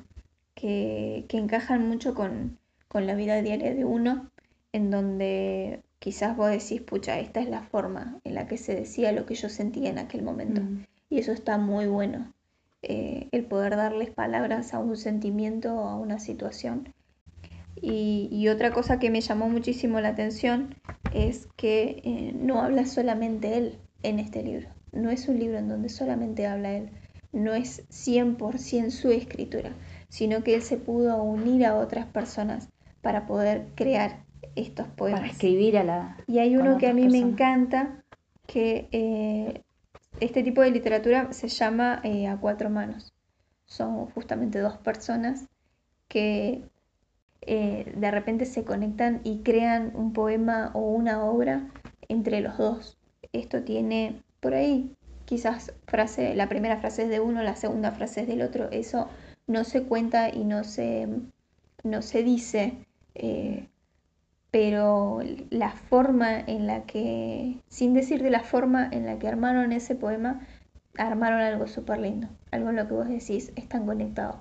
que, 0.54 1.26
encajan 1.30 1.88
mucho 1.88 2.14
con, 2.14 2.58
la 2.92 3.14
vida 3.14 3.40
diaria 3.40 3.74
de 3.74 3.84
uno, 3.84 4.30
en 4.72 4.90
donde 4.90 5.82
quizás 5.98 6.36
vos 6.36 6.50
decís, 6.50 6.82
pucha, 6.82 7.18
esta 7.18 7.40
es 7.40 7.48
la 7.48 7.62
forma 7.62 8.20
en 8.24 8.34
la 8.34 8.46
que 8.46 8.58
se 8.58 8.74
decía 8.74 9.12
lo 9.12 9.26
que 9.26 9.34
yo 9.34 9.48
sentía 9.48 9.90
en 9.90 9.98
aquel 9.98 10.22
momento. 10.22 10.60
Mm. 10.60 10.84
Y 11.10 11.18
eso 11.18 11.32
está 11.32 11.58
muy 11.58 11.86
bueno, 11.86 12.32
eh, 12.82 13.28
el 13.32 13.44
poder 13.44 13.76
darles 13.76 14.10
palabras 14.10 14.72
a 14.72 14.78
un 14.78 14.96
sentimiento 14.96 15.74
o 15.74 15.88
a 15.88 15.96
una 15.96 16.18
situación. 16.18 16.94
Y, 17.82 18.48
otra 18.48 18.72
cosa 18.72 18.98
que 18.98 19.10
me 19.10 19.20
llamó 19.20 19.48
muchísimo 19.48 20.00
la 20.00 20.08
atención 20.08 20.74
es 21.14 21.48
que 21.56 22.02
eh, 22.04 22.32
no 22.34 22.62
habla 22.62 22.84
solamente 22.84 23.56
él 23.56 23.78
en 24.02 24.18
este 24.18 24.42
libro. 24.42 24.68
No 24.92 25.10
es 25.10 25.28
un 25.28 25.38
libro 25.38 25.58
en 25.58 25.68
donde 25.68 25.88
solamente 25.88 26.46
habla 26.46 26.72
él. 26.72 26.90
No 27.32 27.54
es 27.54 27.88
100% 27.88 28.90
su 28.90 29.10
escritura, 29.10 29.72
sino 30.08 30.42
que 30.42 30.54
él 30.54 30.62
se 30.62 30.76
pudo 30.76 31.22
unir 31.22 31.64
a 31.64 31.76
otras 31.76 32.06
personas 32.06 32.68
para 33.00 33.26
poder 33.26 33.68
crear 33.74 34.24
estos 34.56 34.88
poemas. 34.88 35.20
Para 35.20 35.32
escribir 35.32 35.78
a 35.78 35.84
la... 35.84 36.16
Y 36.26 36.38
hay 36.38 36.56
uno 36.56 36.76
que 36.76 36.88
a 36.88 36.94
mí 36.94 37.08
me 37.08 37.18
encanta, 37.18 38.04
que 38.46 38.88
eh, 38.90 39.62
este 40.18 40.42
tipo 40.42 40.62
de 40.62 40.70
literatura 40.70 41.32
se 41.32 41.48
llama 41.48 42.00
eh, 42.02 42.26
A 42.26 42.36
Cuatro 42.36 42.70
Manos. 42.70 43.12
Son 43.66 44.06
justamente 44.06 44.58
dos 44.58 44.76
personas 44.78 45.46
que 46.08 46.62
eh, 47.42 47.92
de 47.96 48.10
repente 48.10 48.44
se 48.44 48.64
conectan 48.64 49.20
y 49.22 49.42
crean 49.42 49.92
un 49.94 50.12
poema 50.12 50.72
o 50.74 50.80
una 50.80 51.24
obra 51.24 51.70
entre 52.08 52.40
los 52.40 52.58
dos. 52.58 52.98
Esto 53.32 53.62
tiene 53.62 54.22
por 54.40 54.54
ahí 54.54 54.96
quizás 55.30 55.72
frase, 55.86 56.34
la 56.34 56.48
primera 56.48 56.78
frase 56.78 57.04
es 57.04 57.08
de 57.08 57.20
uno, 57.20 57.40
la 57.44 57.54
segunda 57.54 57.92
frase 57.92 58.22
es 58.22 58.26
del 58.26 58.42
otro. 58.42 58.68
Eso 58.72 59.08
no 59.46 59.62
se 59.62 59.84
cuenta 59.84 60.28
y 60.28 60.42
no 60.42 60.64
se, 60.64 61.08
no 61.84 62.02
se 62.02 62.24
dice, 62.24 62.84
eh, 63.14 63.68
pero 64.50 65.20
la 65.50 65.70
forma 65.70 66.38
en 66.40 66.66
la 66.66 66.84
que, 66.84 67.58
sin 67.68 67.94
decir 67.94 68.22
de 68.22 68.30
la 68.30 68.40
forma 68.42 68.88
en 68.90 69.06
la 69.06 69.18
que 69.18 69.28
armaron 69.28 69.72
ese 69.72 69.94
poema, 69.94 70.40
armaron 70.96 71.40
algo 71.40 71.66
súper 71.66 72.00
lindo, 72.00 72.28
algo 72.50 72.70
en 72.70 72.76
lo 72.76 72.88
que 72.88 72.94
vos 72.94 73.08
decís, 73.08 73.52
están 73.56 73.86
conectados 73.86 74.36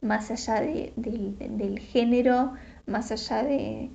más 0.00 0.30
allá 0.30 0.60
del 0.60 1.78
género, 1.78 2.54
más 2.86 3.12
allá 3.12 3.42
de, 3.42 3.90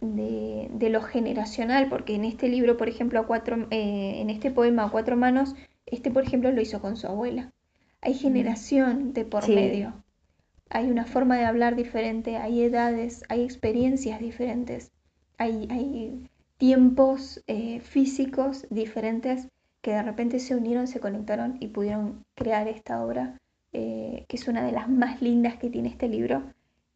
lo 0.00 1.02
generacional, 1.02 1.88
porque 1.88 2.14
en 2.14 2.24
este 2.24 2.48
libro, 2.48 2.76
por 2.76 2.88
ejemplo, 2.88 3.20
a 3.20 3.26
cuatro, 3.26 3.66
eh, 3.70 4.20
en 4.20 4.30
este 4.30 4.50
poema 4.50 4.84
a 4.84 4.90
cuatro 4.90 5.16
manos, 5.16 5.54
este, 5.86 6.10
por 6.10 6.24
ejemplo, 6.24 6.50
lo 6.50 6.60
hizo 6.60 6.80
con 6.80 6.96
su 6.96 7.06
abuela. 7.06 7.52
Hay 8.00 8.14
generación 8.14 9.12
de 9.12 9.24
por 9.24 9.48
medio. 9.48 10.02
Hay 10.68 10.90
una 10.90 11.04
forma 11.04 11.36
de 11.36 11.44
hablar 11.44 11.76
diferente, 11.76 12.36
hay 12.36 12.62
edades, 12.62 13.22
hay 13.28 13.42
experiencias 13.42 14.18
diferentes, 14.20 14.90
hay, 15.38 15.68
hay 15.70 16.30
tiempos 16.56 17.42
eh, 17.46 17.80
físicos 17.80 18.66
diferentes 18.70 19.48
que 19.82 19.92
de 19.92 20.02
repente 20.02 20.40
se 20.40 20.56
unieron, 20.56 20.88
se 20.88 21.00
conectaron 21.00 21.58
y 21.60 21.68
pudieron 21.68 22.24
crear 22.34 22.68
esta 22.68 23.04
obra 23.04 23.40
eh, 23.72 24.24
que 24.28 24.36
es 24.36 24.48
una 24.48 24.64
de 24.64 24.72
las 24.72 24.88
más 24.88 25.20
lindas 25.20 25.56
que 25.58 25.68
tiene 25.68 25.88
este 25.90 26.08
libro 26.08 26.42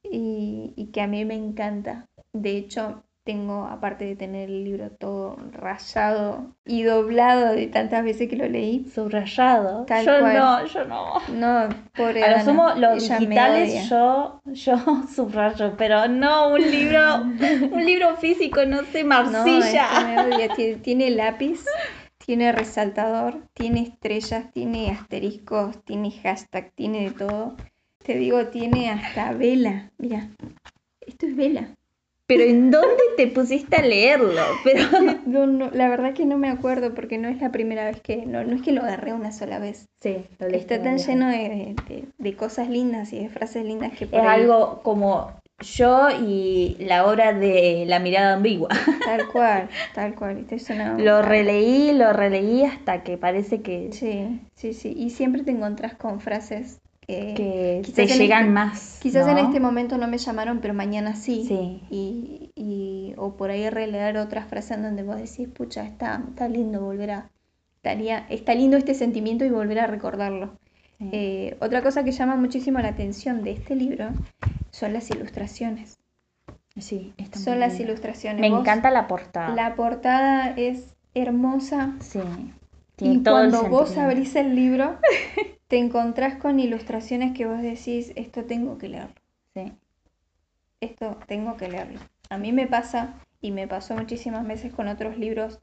y, 0.03 0.90
que 0.92 1.03
a 1.03 1.07
mí 1.07 1.24
me 1.24 1.35
encanta. 1.35 2.09
De 2.33 2.57
hecho, 2.57 3.05
tengo, 3.31 3.66
aparte 3.66 4.05
de 4.05 4.16
tener 4.16 4.49
el 4.49 4.64
libro 4.64 4.90
todo 4.90 5.37
rayado 5.53 6.57
y 6.64 6.83
doblado 6.83 7.53
de 7.53 7.69
tantas 7.69 8.03
veces 8.03 8.29
que 8.29 8.35
lo 8.35 8.49
leí. 8.49 8.90
Subrayado. 8.93 9.87
yo 9.87 10.21
no, 10.21 10.66
yo 10.66 10.85
no. 10.85 11.14
No, 11.29 11.69
pobre 11.95 12.25
A 12.25 12.38
lo 12.38 12.45
sumo, 12.45 12.71
los 12.75 13.09
digitales 13.09 13.88
yo, 13.88 14.40
yo 14.47 14.77
subrayo, 15.14 15.75
pero 15.77 16.09
no 16.09 16.49
un 16.55 16.61
libro, 16.61 17.23
un 17.73 17.85
libro 17.85 18.16
físico, 18.16 18.66
no 18.66 18.83
sé, 18.85 19.05
marcilla. 19.05 19.88
No, 20.16 20.83
tiene 20.83 21.11
lápiz 21.11 21.64
tiene 22.27 22.53
resaltador, 22.53 23.43
tiene 23.55 23.81
estrellas, 23.83 24.53
tiene 24.53 24.90
asteriscos, 24.90 25.83
tiene 25.85 26.11
hashtag, 26.11 26.73
tiene 26.75 27.05
de 27.05 27.11
todo. 27.12 27.57
Te 28.05 28.14
digo, 28.14 28.47
tiene 28.49 28.90
hasta 28.90 29.33
vela. 29.33 29.90
Mira, 29.99 30.29
esto 31.01 31.27
es 31.27 31.35
vela. 31.35 31.75
Pero 32.31 32.45
¿en 32.45 32.71
dónde 32.71 33.03
te 33.16 33.27
pusiste 33.27 33.75
a 33.75 33.83
leerlo? 33.83 34.40
Pero 34.64 34.85
no, 35.27 35.71
la 35.73 35.88
verdad 35.88 36.14
que 36.14 36.27
no 36.27 36.38
me 36.38 36.49
acuerdo 36.49 36.95
porque 36.95 37.19
no 37.19 37.29
es 37.29 37.40
la 37.40 37.51
primera 37.51 37.85
vez 37.85 38.01
que 38.01 38.25
no, 38.25 38.45
no 38.45 38.55
es 38.55 38.62
que 38.62 38.71
lo 38.71 38.83
agarré 38.83 39.12
una 39.12 39.33
sola 39.33 39.59
vez. 39.59 39.88
Sí, 40.01 40.25
está 40.53 40.81
tan 40.81 40.99
lleno 40.99 41.29
de, 41.29 41.75
de, 42.19 42.37
cosas 42.37 42.69
lindas 42.69 43.12
y 43.12 43.19
de 43.19 43.29
frases 43.31 43.64
lindas 43.64 43.93
que 43.99 44.07
por 44.07 44.21
es 44.21 44.27
algo 44.27 44.81
como 44.85 45.33
yo 45.59 46.09
y 46.25 46.77
la 46.79 47.05
obra 47.05 47.33
de 47.33 47.85
La 47.88 47.99
mirada 47.99 48.35
ambigua. 48.35 48.69
Tal 49.05 49.27
cual, 49.27 49.69
tal 49.95 50.14
cual. 50.14 50.47
Lo 50.99 51.23
releí, 51.23 51.93
lo 51.93 52.12
releí 52.12 52.62
hasta 52.62 53.03
que 53.03 53.19
parece 53.19 53.61
que... 53.61 53.90
Sí, 53.93 54.40
sí, 54.55 54.73
sí. 54.73 54.95
Y 54.97 55.11
siempre 55.11 55.43
te 55.43 55.51
encontrás 55.51 55.95
con 55.95 56.21
frases 56.21 56.79
que, 57.37 57.83
te 57.94 58.07
llegan 58.07 58.42
este 58.42 58.53
más. 58.53 58.99
Quizás 59.03 59.27
en 59.29 59.38
este 59.38 59.61
momento 59.61 59.99
no 59.99 60.09
me 60.09 60.18
llamaron, 60.18 60.61
pero 60.61 60.75
mañana 60.75 61.14
sí. 61.14 61.44
Sí. 61.46 61.83
Y, 61.90 62.51
y, 62.55 63.14
o 63.16 63.37
por 63.37 63.51
ahí 63.51 63.68
releer 63.70 64.16
otras 64.18 64.46
frases 64.49 64.73
en 64.73 64.83
donde 64.83 65.03
vos 65.03 65.16
decís, 65.16 65.49
pucha, 65.49 65.85
está, 65.85 66.23
está 66.29 66.49
lindo 66.49 66.81
volver 66.81 67.11
a... 67.11 67.31
Estaría, 67.77 68.27
está 68.29 68.55
lindo 68.55 68.77
este 68.77 68.94
sentimiento 68.94 69.44
y 69.44 69.51
volver 69.51 69.79
a 69.79 69.87
recordarlo. 69.87 70.59
Eh, 71.01 71.57
otra 71.61 71.83
cosa 71.83 72.05
que 72.05 72.12
llama 72.12 72.37
muchísimo 72.37 72.79
la 72.79 72.88
atención 72.88 73.42
de 73.42 73.53
este 73.53 73.75
libro 73.75 74.11
son 74.70 74.92
las 74.92 75.11
ilustraciones. 75.11 75.99
Sí, 76.79 77.14
son 77.33 77.59
las 77.59 77.81
ilustraciones. 77.81 78.40
Me 78.40 78.46
encanta 78.46 78.90
la 78.90 79.09
portada. 79.09 79.55
La 79.55 79.75
portada 79.75 80.55
es 80.57 80.94
hermosa. 81.14 81.94
Sí. 82.01 82.20
y 82.99 83.23
cuando 83.23 83.64
vos 83.68 83.96
abrís 83.96 84.37
el 84.37 84.55
libro, 84.55 84.96
te 85.70 85.78
encontrás 85.78 86.35
con 86.35 86.59
ilustraciones 86.59 87.33
que 87.33 87.46
vos 87.46 87.62
decís, 87.62 88.12
esto 88.16 88.42
tengo 88.44 88.76
que 88.76 88.88
leerlo. 88.88 89.14
Sí. 89.54 89.72
Esto 90.80 91.16
tengo 91.28 91.56
que 91.56 91.68
leerlo. 91.68 92.00
A 92.28 92.38
mí 92.38 92.50
me 92.50 92.66
pasa, 92.66 93.14
y 93.40 93.52
me 93.52 93.68
pasó 93.68 93.94
muchísimas 93.94 94.44
veces 94.48 94.72
con 94.72 94.88
otros 94.88 95.16
libros, 95.16 95.61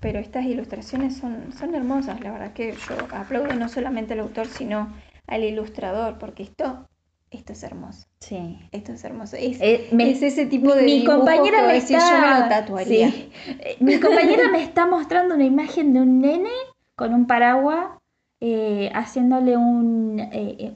pero 0.00 0.18
estas 0.18 0.46
ilustraciones 0.46 1.18
son, 1.18 1.52
son 1.52 1.74
hermosas. 1.74 2.22
La 2.22 2.32
verdad 2.32 2.54
que 2.54 2.72
yo 2.72 2.96
aplaudo 3.12 3.54
no 3.54 3.68
solamente 3.68 4.14
al 4.14 4.20
autor, 4.20 4.46
sino 4.46 4.90
al 5.26 5.44
ilustrador, 5.44 6.18
porque 6.18 6.42
esto 6.42 6.88
esto 7.30 7.52
es 7.52 7.62
hermoso. 7.64 8.06
Sí. 8.20 8.58
Esto 8.72 8.92
es 8.92 9.04
hermoso. 9.04 9.36
Es, 9.36 9.60
eh, 9.60 9.90
ese 9.90 10.46
tipo 10.46 10.74
de 10.74 10.84
mi 10.84 11.04
compañera 11.04 11.66
me 11.66 11.76
está, 11.76 11.98
yo 11.98 12.18
me 12.18 12.40
lo 12.40 12.48
tatuaría. 12.48 13.08
Eh, 13.08 13.76
mi 13.80 14.00
compañera 14.00 14.48
me 14.50 14.62
está 14.62 14.86
mostrando 14.86 15.34
una 15.34 15.44
imagen 15.44 15.92
de 15.92 16.00
un 16.00 16.20
nene 16.20 16.50
con 16.94 17.12
un 17.12 17.26
paraguas 17.26 17.88
eh, 18.46 18.90
haciéndole 18.92 19.56
un, 19.56 20.20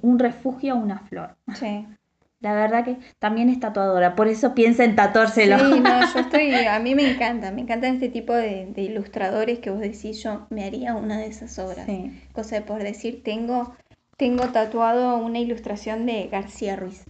un 0.01 0.19
refugio 0.19 0.73
a 0.73 0.77
una 0.77 1.01
flor. 1.01 1.37
Sí. 1.55 1.87
La 2.41 2.55
verdad 2.55 2.83
que 2.83 2.97
también 3.19 3.51
es 3.51 3.61
tatuadora, 3.61 4.15
por 4.15 4.27
eso 4.27 4.55
piensa 4.55 4.85
en 4.85 4.97
tatuárselo. 4.97 5.59
Sí, 5.59 5.81
no, 5.81 6.01
yo 6.15 6.21
estoy, 6.21 6.51
a 6.51 6.79
mí 6.79 6.95
me 6.95 7.13
encanta, 7.13 7.51
me 7.51 7.61
encantan 7.61 7.97
este 7.97 8.09
tipo 8.09 8.33
de, 8.33 8.73
ilustradores 8.75 9.59
que 9.59 9.69
vos 9.69 9.81
decís, 9.81 10.23
yo 10.23 10.47
me 10.49 10.65
haría 10.65 10.95
una 10.95 11.19
de 11.19 11.27
esas 11.27 11.59
obras. 11.59 11.85
Sí. 11.85 12.19
Cosa 12.33 12.57
de 12.57 12.63
por 12.63 12.83
decir, 12.83 13.23
tengo, 13.23 13.77
tengo 14.17 14.47
tatuado 14.49 15.19
una 15.19 15.39
ilustración 15.39 16.07
de 16.07 16.27
García 16.29 16.75
Ruiz, 16.75 17.05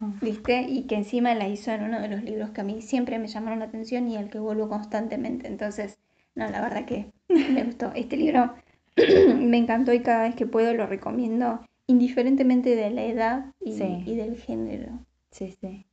ah. 0.00 0.12
¿viste? 0.20 0.62
Y 0.62 0.88
que 0.88 0.96
encima 0.96 1.36
la 1.36 1.46
hizo 1.46 1.70
en 1.70 1.84
uno 1.84 2.00
de 2.00 2.08
los 2.08 2.24
libros 2.24 2.50
que 2.50 2.62
a 2.62 2.64
mí 2.64 2.82
siempre 2.82 3.20
me 3.20 3.28
llamaron 3.28 3.60
la 3.60 3.66
atención 3.66 4.08
y 4.08 4.16
al 4.16 4.28
que 4.28 4.40
vuelvo 4.40 4.68
constantemente. 4.68 5.46
Entonces, 5.46 6.00
no, 6.34 6.50
la 6.50 6.60
verdad 6.60 6.84
que 6.84 7.12
me 7.28 7.62
gustó. 7.62 7.92
Este 7.94 8.16
libro 8.16 8.54
me 9.40 9.58
encantó 9.58 9.92
y 9.92 10.00
cada 10.00 10.24
vez 10.24 10.34
que 10.34 10.46
puedo 10.46 10.72
lo 10.74 10.86
recomiendo 10.86 11.60
indiferentemente 11.86 12.76
de 12.76 12.90
la 12.90 13.04
edad 13.04 13.46
y, 13.60 13.74
del 14.14 14.36
género. 14.36 15.04
Sí, 15.30 15.56
sí. 15.60 15.86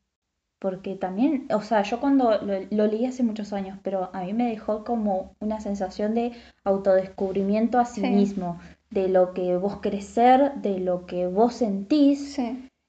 Porque 0.59 0.95
también, 0.95 1.47
o 1.51 1.61
sea, 1.61 1.83
yo 1.83 1.99
cuando 1.99 2.39
lo, 2.41 2.87
leí 2.87 3.05
hace 3.05 3.23
muchos 3.23 3.53
años, 3.53 3.79
pero 3.83 4.09
a 4.13 4.23
mí 4.23 4.33
me 4.33 4.49
dejó 4.49 4.83
como 4.83 5.35
una 5.39 5.59
sensación 5.59 6.15
de 6.15 6.33
autodescubrimiento 6.63 7.79
a 7.79 7.85
sí, 7.85 8.01
mismo, 8.01 8.59
de 8.89 9.07
lo 9.07 9.33
que 9.33 9.57
vos 9.57 9.77
querés 9.77 10.05
ser, 10.05 10.55
de 10.55 10.79
lo 10.79 11.05
que 11.05 11.27
vos 11.27 11.55
sentís 11.55 12.39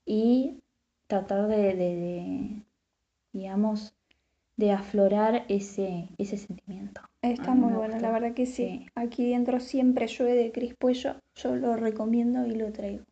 y 0.07 0.61
tratar 1.07 1.49
de, 1.49 1.75
de, 1.75 2.63
digamos, 3.33 3.95
de 4.57 4.73
aflorar 4.73 5.45
ese, 5.49 6.09
ese 6.19 6.37
sentimiento. 6.37 7.03
Está 7.33 7.53
A 7.53 7.55
mí 7.55 7.61
muy 7.63 7.73
bueno, 7.73 7.99
la 7.99 8.11
verdad 8.11 8.33
que 8.35 8.47
sí. 8.47 8.55
Sí. 8.83 8.87
Aquí 8.95 9.31
dentro 9.31 9.61
siempre 9.61 10.07
llueve 10.07 10.35
de 10.35 10.53
Cris 10.53 10.75
Puello. 10.79 11.17
Yo 11.37 11.57
lo 11.57 11.77
recomiendo 11.77 12.47
y 12.47 12.55
lo 12.55 12.73
traigo. 12.73 13.05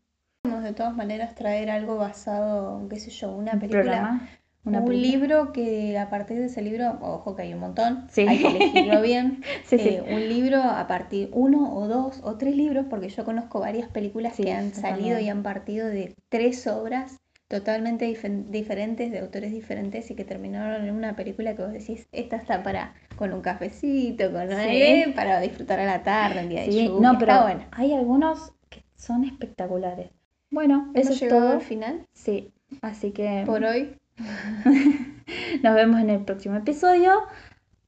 Vamos 0.44 0.62
de 0.62 0.72
todas 0.72 0.94
maneras 0.94 1.34
traer 1.34 1.70
algo 1.70 1.96
basado, 1.96 2.86
qué 2.88 2.98
sé 3.00 3.10
yo, 3.10 3.32
una 3.32 3.52
Un 3.54 3.58
película. 3.60 3.82
programa, 3.82 4.28
una 4.64 4.78
un 4.80 4.84
película. 4.86 5.10
libro 5.10 5.52
que 5.52 5.98
a 5.98 6.08
partir 6.08 6.38
de 6.38 6.46
ese 6.46 6.62
libro, 6.62 6.98
ojo 7.00 7.34
que 7.34 7.42
hay 7.42 7.54
un 7.54 7.60
montón, 7.60 8.06
Sí. 8.10 8.22
hay 8.28 8.38
que 8.38 8.48
elegirlo 8.48 9.02
bien. 9.02 9.42
Sí. 9.64 9.76
Eh, 9.78 10.04
un 10.08 10.28
libro 10.28 10.62
a 10.62 10.86
partir, 10.86 11.30
uno 11.32 11.74
o 11.76 11.88
dos 11.88 12.20
o 12.22 12.36
tres 12.36 12.54
libros, 12.56 12.86
porque 12.88 13.08
yo 13.08 13.24
conozco 13.24 13.58
varias 13.60 13.88
películas 13.88 14.34
que 14.36 14.52
han 14.52 14.72
salido 14.72 15.18
y 15.18 15.28
han 15.28 15.42
partido 15.42 15.88
de 15.88 16.14
tres 16.28 16.66
obras 16.68 17.18
totalmente 17.48 18.04
diferentes, 18.06 19.10
de 19.12 19.18
autores 19.20 19.52
diferentes, 19.52 20.10
y 20.10 20.14
que 20.14 20.24
terminaron 20.24 20.84
en 20.84 20.94
una 20.94 21.14
película 21.16 21.54
que 21.54 21.62
vos 21.62 21.72
decís, 21.72 22.08
esta 22.12 22.36
está 22.36 22.62
para 22.62 22.94
con 23.16 23.32
un 23.32 23.40
cafecito, 23.40 24.32
con 24.32 24.48
Sí. 24.48 24.54
eh, 24.58 25.12
para 25.14 25.40
disfrutar 25.40 25.80
a 25.80 25.84
la 25.86 26.02
tarde, 26.02 26.42
un 26.42 26.48
día 26.48 26.62
de 26.62 26.72
lluvia. 26.72 27.12
no, 27.12 27.18
pero 27.18 27.32
Está 27.32 27.42
bueno. 27.42 27.64
hay 27.72 27.92
algunos 27.94 28.52
que 28.68 28.82
son 28.96 29.24
espectaculares. 29.24 30.10
Bueno, 30.50 30.90
eso 30.94 31.12
es 31.12 31.28
todo. 31.28 31.50
al 31.52 31.60
final 31.60 32.06
Sí, 32.12 32.52
así 32.82 33.12
que 33.12 33.42
por 33.46 33.64
hoy. 33.64 33.96
nos 35.62 35.74
vemos 35.74 36.00
en 36.00 36.10
el 36.10 36.24
próximo 36.24 36.56
episodio. 36.56 37.12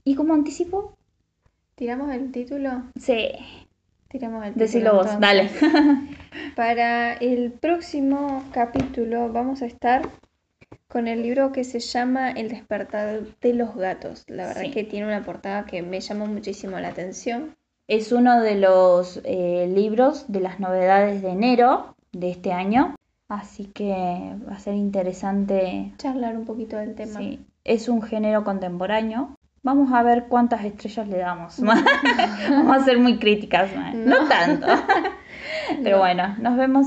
Y 0.04 0.14
como 0.14 0.34
anticipo, 0.34 0.94
¿Tiramos 1.74 2.12
el 2.12 2.32
título? 2.32 2.82
sí, 2.98 3.30
Tiramos 4.08 4.46
el 4.46 4.54
decilo 4.54 4.94
vos, 4.94 5.06
entonces. 5.12 5.60
dale. 5.60 6.08
Para 6.56 7.12
el 7.14 7.52
próximo 7.52 8.42
capítulo 8.52 9.30
vamos 9.32 9.60
a 9.62 9.66
estar 9.66 10.08
con 10.88 11.06
el 11.08 11.22
libro 11.22 11.52
que 11.52 11.64
se 11.64 11.78
llama 11.80 12.30
El 12.30 12.48
despertar 12.48 13.20
de 13.40 13.54
los 13.54 13.74
gatos. 13.76 14.24
La 14.28 14.46
verdad 14.46 14.62
Sí. 14.62 14.70
que 14.70 14.84
tiene 14.84 15.06
una 15.06 15.22
portada 15.24 15.66
que 15.66 15.82
me 15.82 16.00
llamó 16.00 16.26
muchísimo 16.26 16.78
la 16.80 16.88
atención. 16.88 17.54
Es 17.86 18.12
uno 18.12 18.40
de 18.40 18.54
los 18.56 19.20
eh, 19.24 19.70
libros 19.74 20.24
de 20.32 20.40
las 20.40 20.58
novedades 20.60 21.22
de 21.22 21.28
enero 21.30 21.94
de 22.12 22.30
este 22.30 22.52
año. 22.52 22.94
Así 23.28 23.66
que 23.66 24.34
va 24.48 24.54
a 24.54 24.58
ser 24.58 24.74
interesante. 24.74 25.92
Charlar 25.98 26.34
un 26.36 26.46
poquito 26.46 26.78
del 26.78 26.94
tema. 26.94 27.18
Sí, 27.20 27.40
es 27.64 27.88
un 27.90 28.00
género 28.00 28.42
contemporáneo. 28.44 29.36
Vamos 29.68 29.92
a 29.92 30.02
ver 30.02 30.28
cuántas 30.28 30.64
estrellas 30.64 31.06
le 31.08 31.18
damos. 31.18 31.60
Vamos 32.50 32.74
a 32.74 32.84
ser 32.86 32.98
muy 32.98 33.18
críticas, 33.18 33.68
¿no? 33.94 34.26
Tanto. 34.26 34.66
Pero 35.82 35.96
No. 35.96 35.98
bueno, 35.98 36.34
nos 36.40 36.56
vemos. 36.56 36.86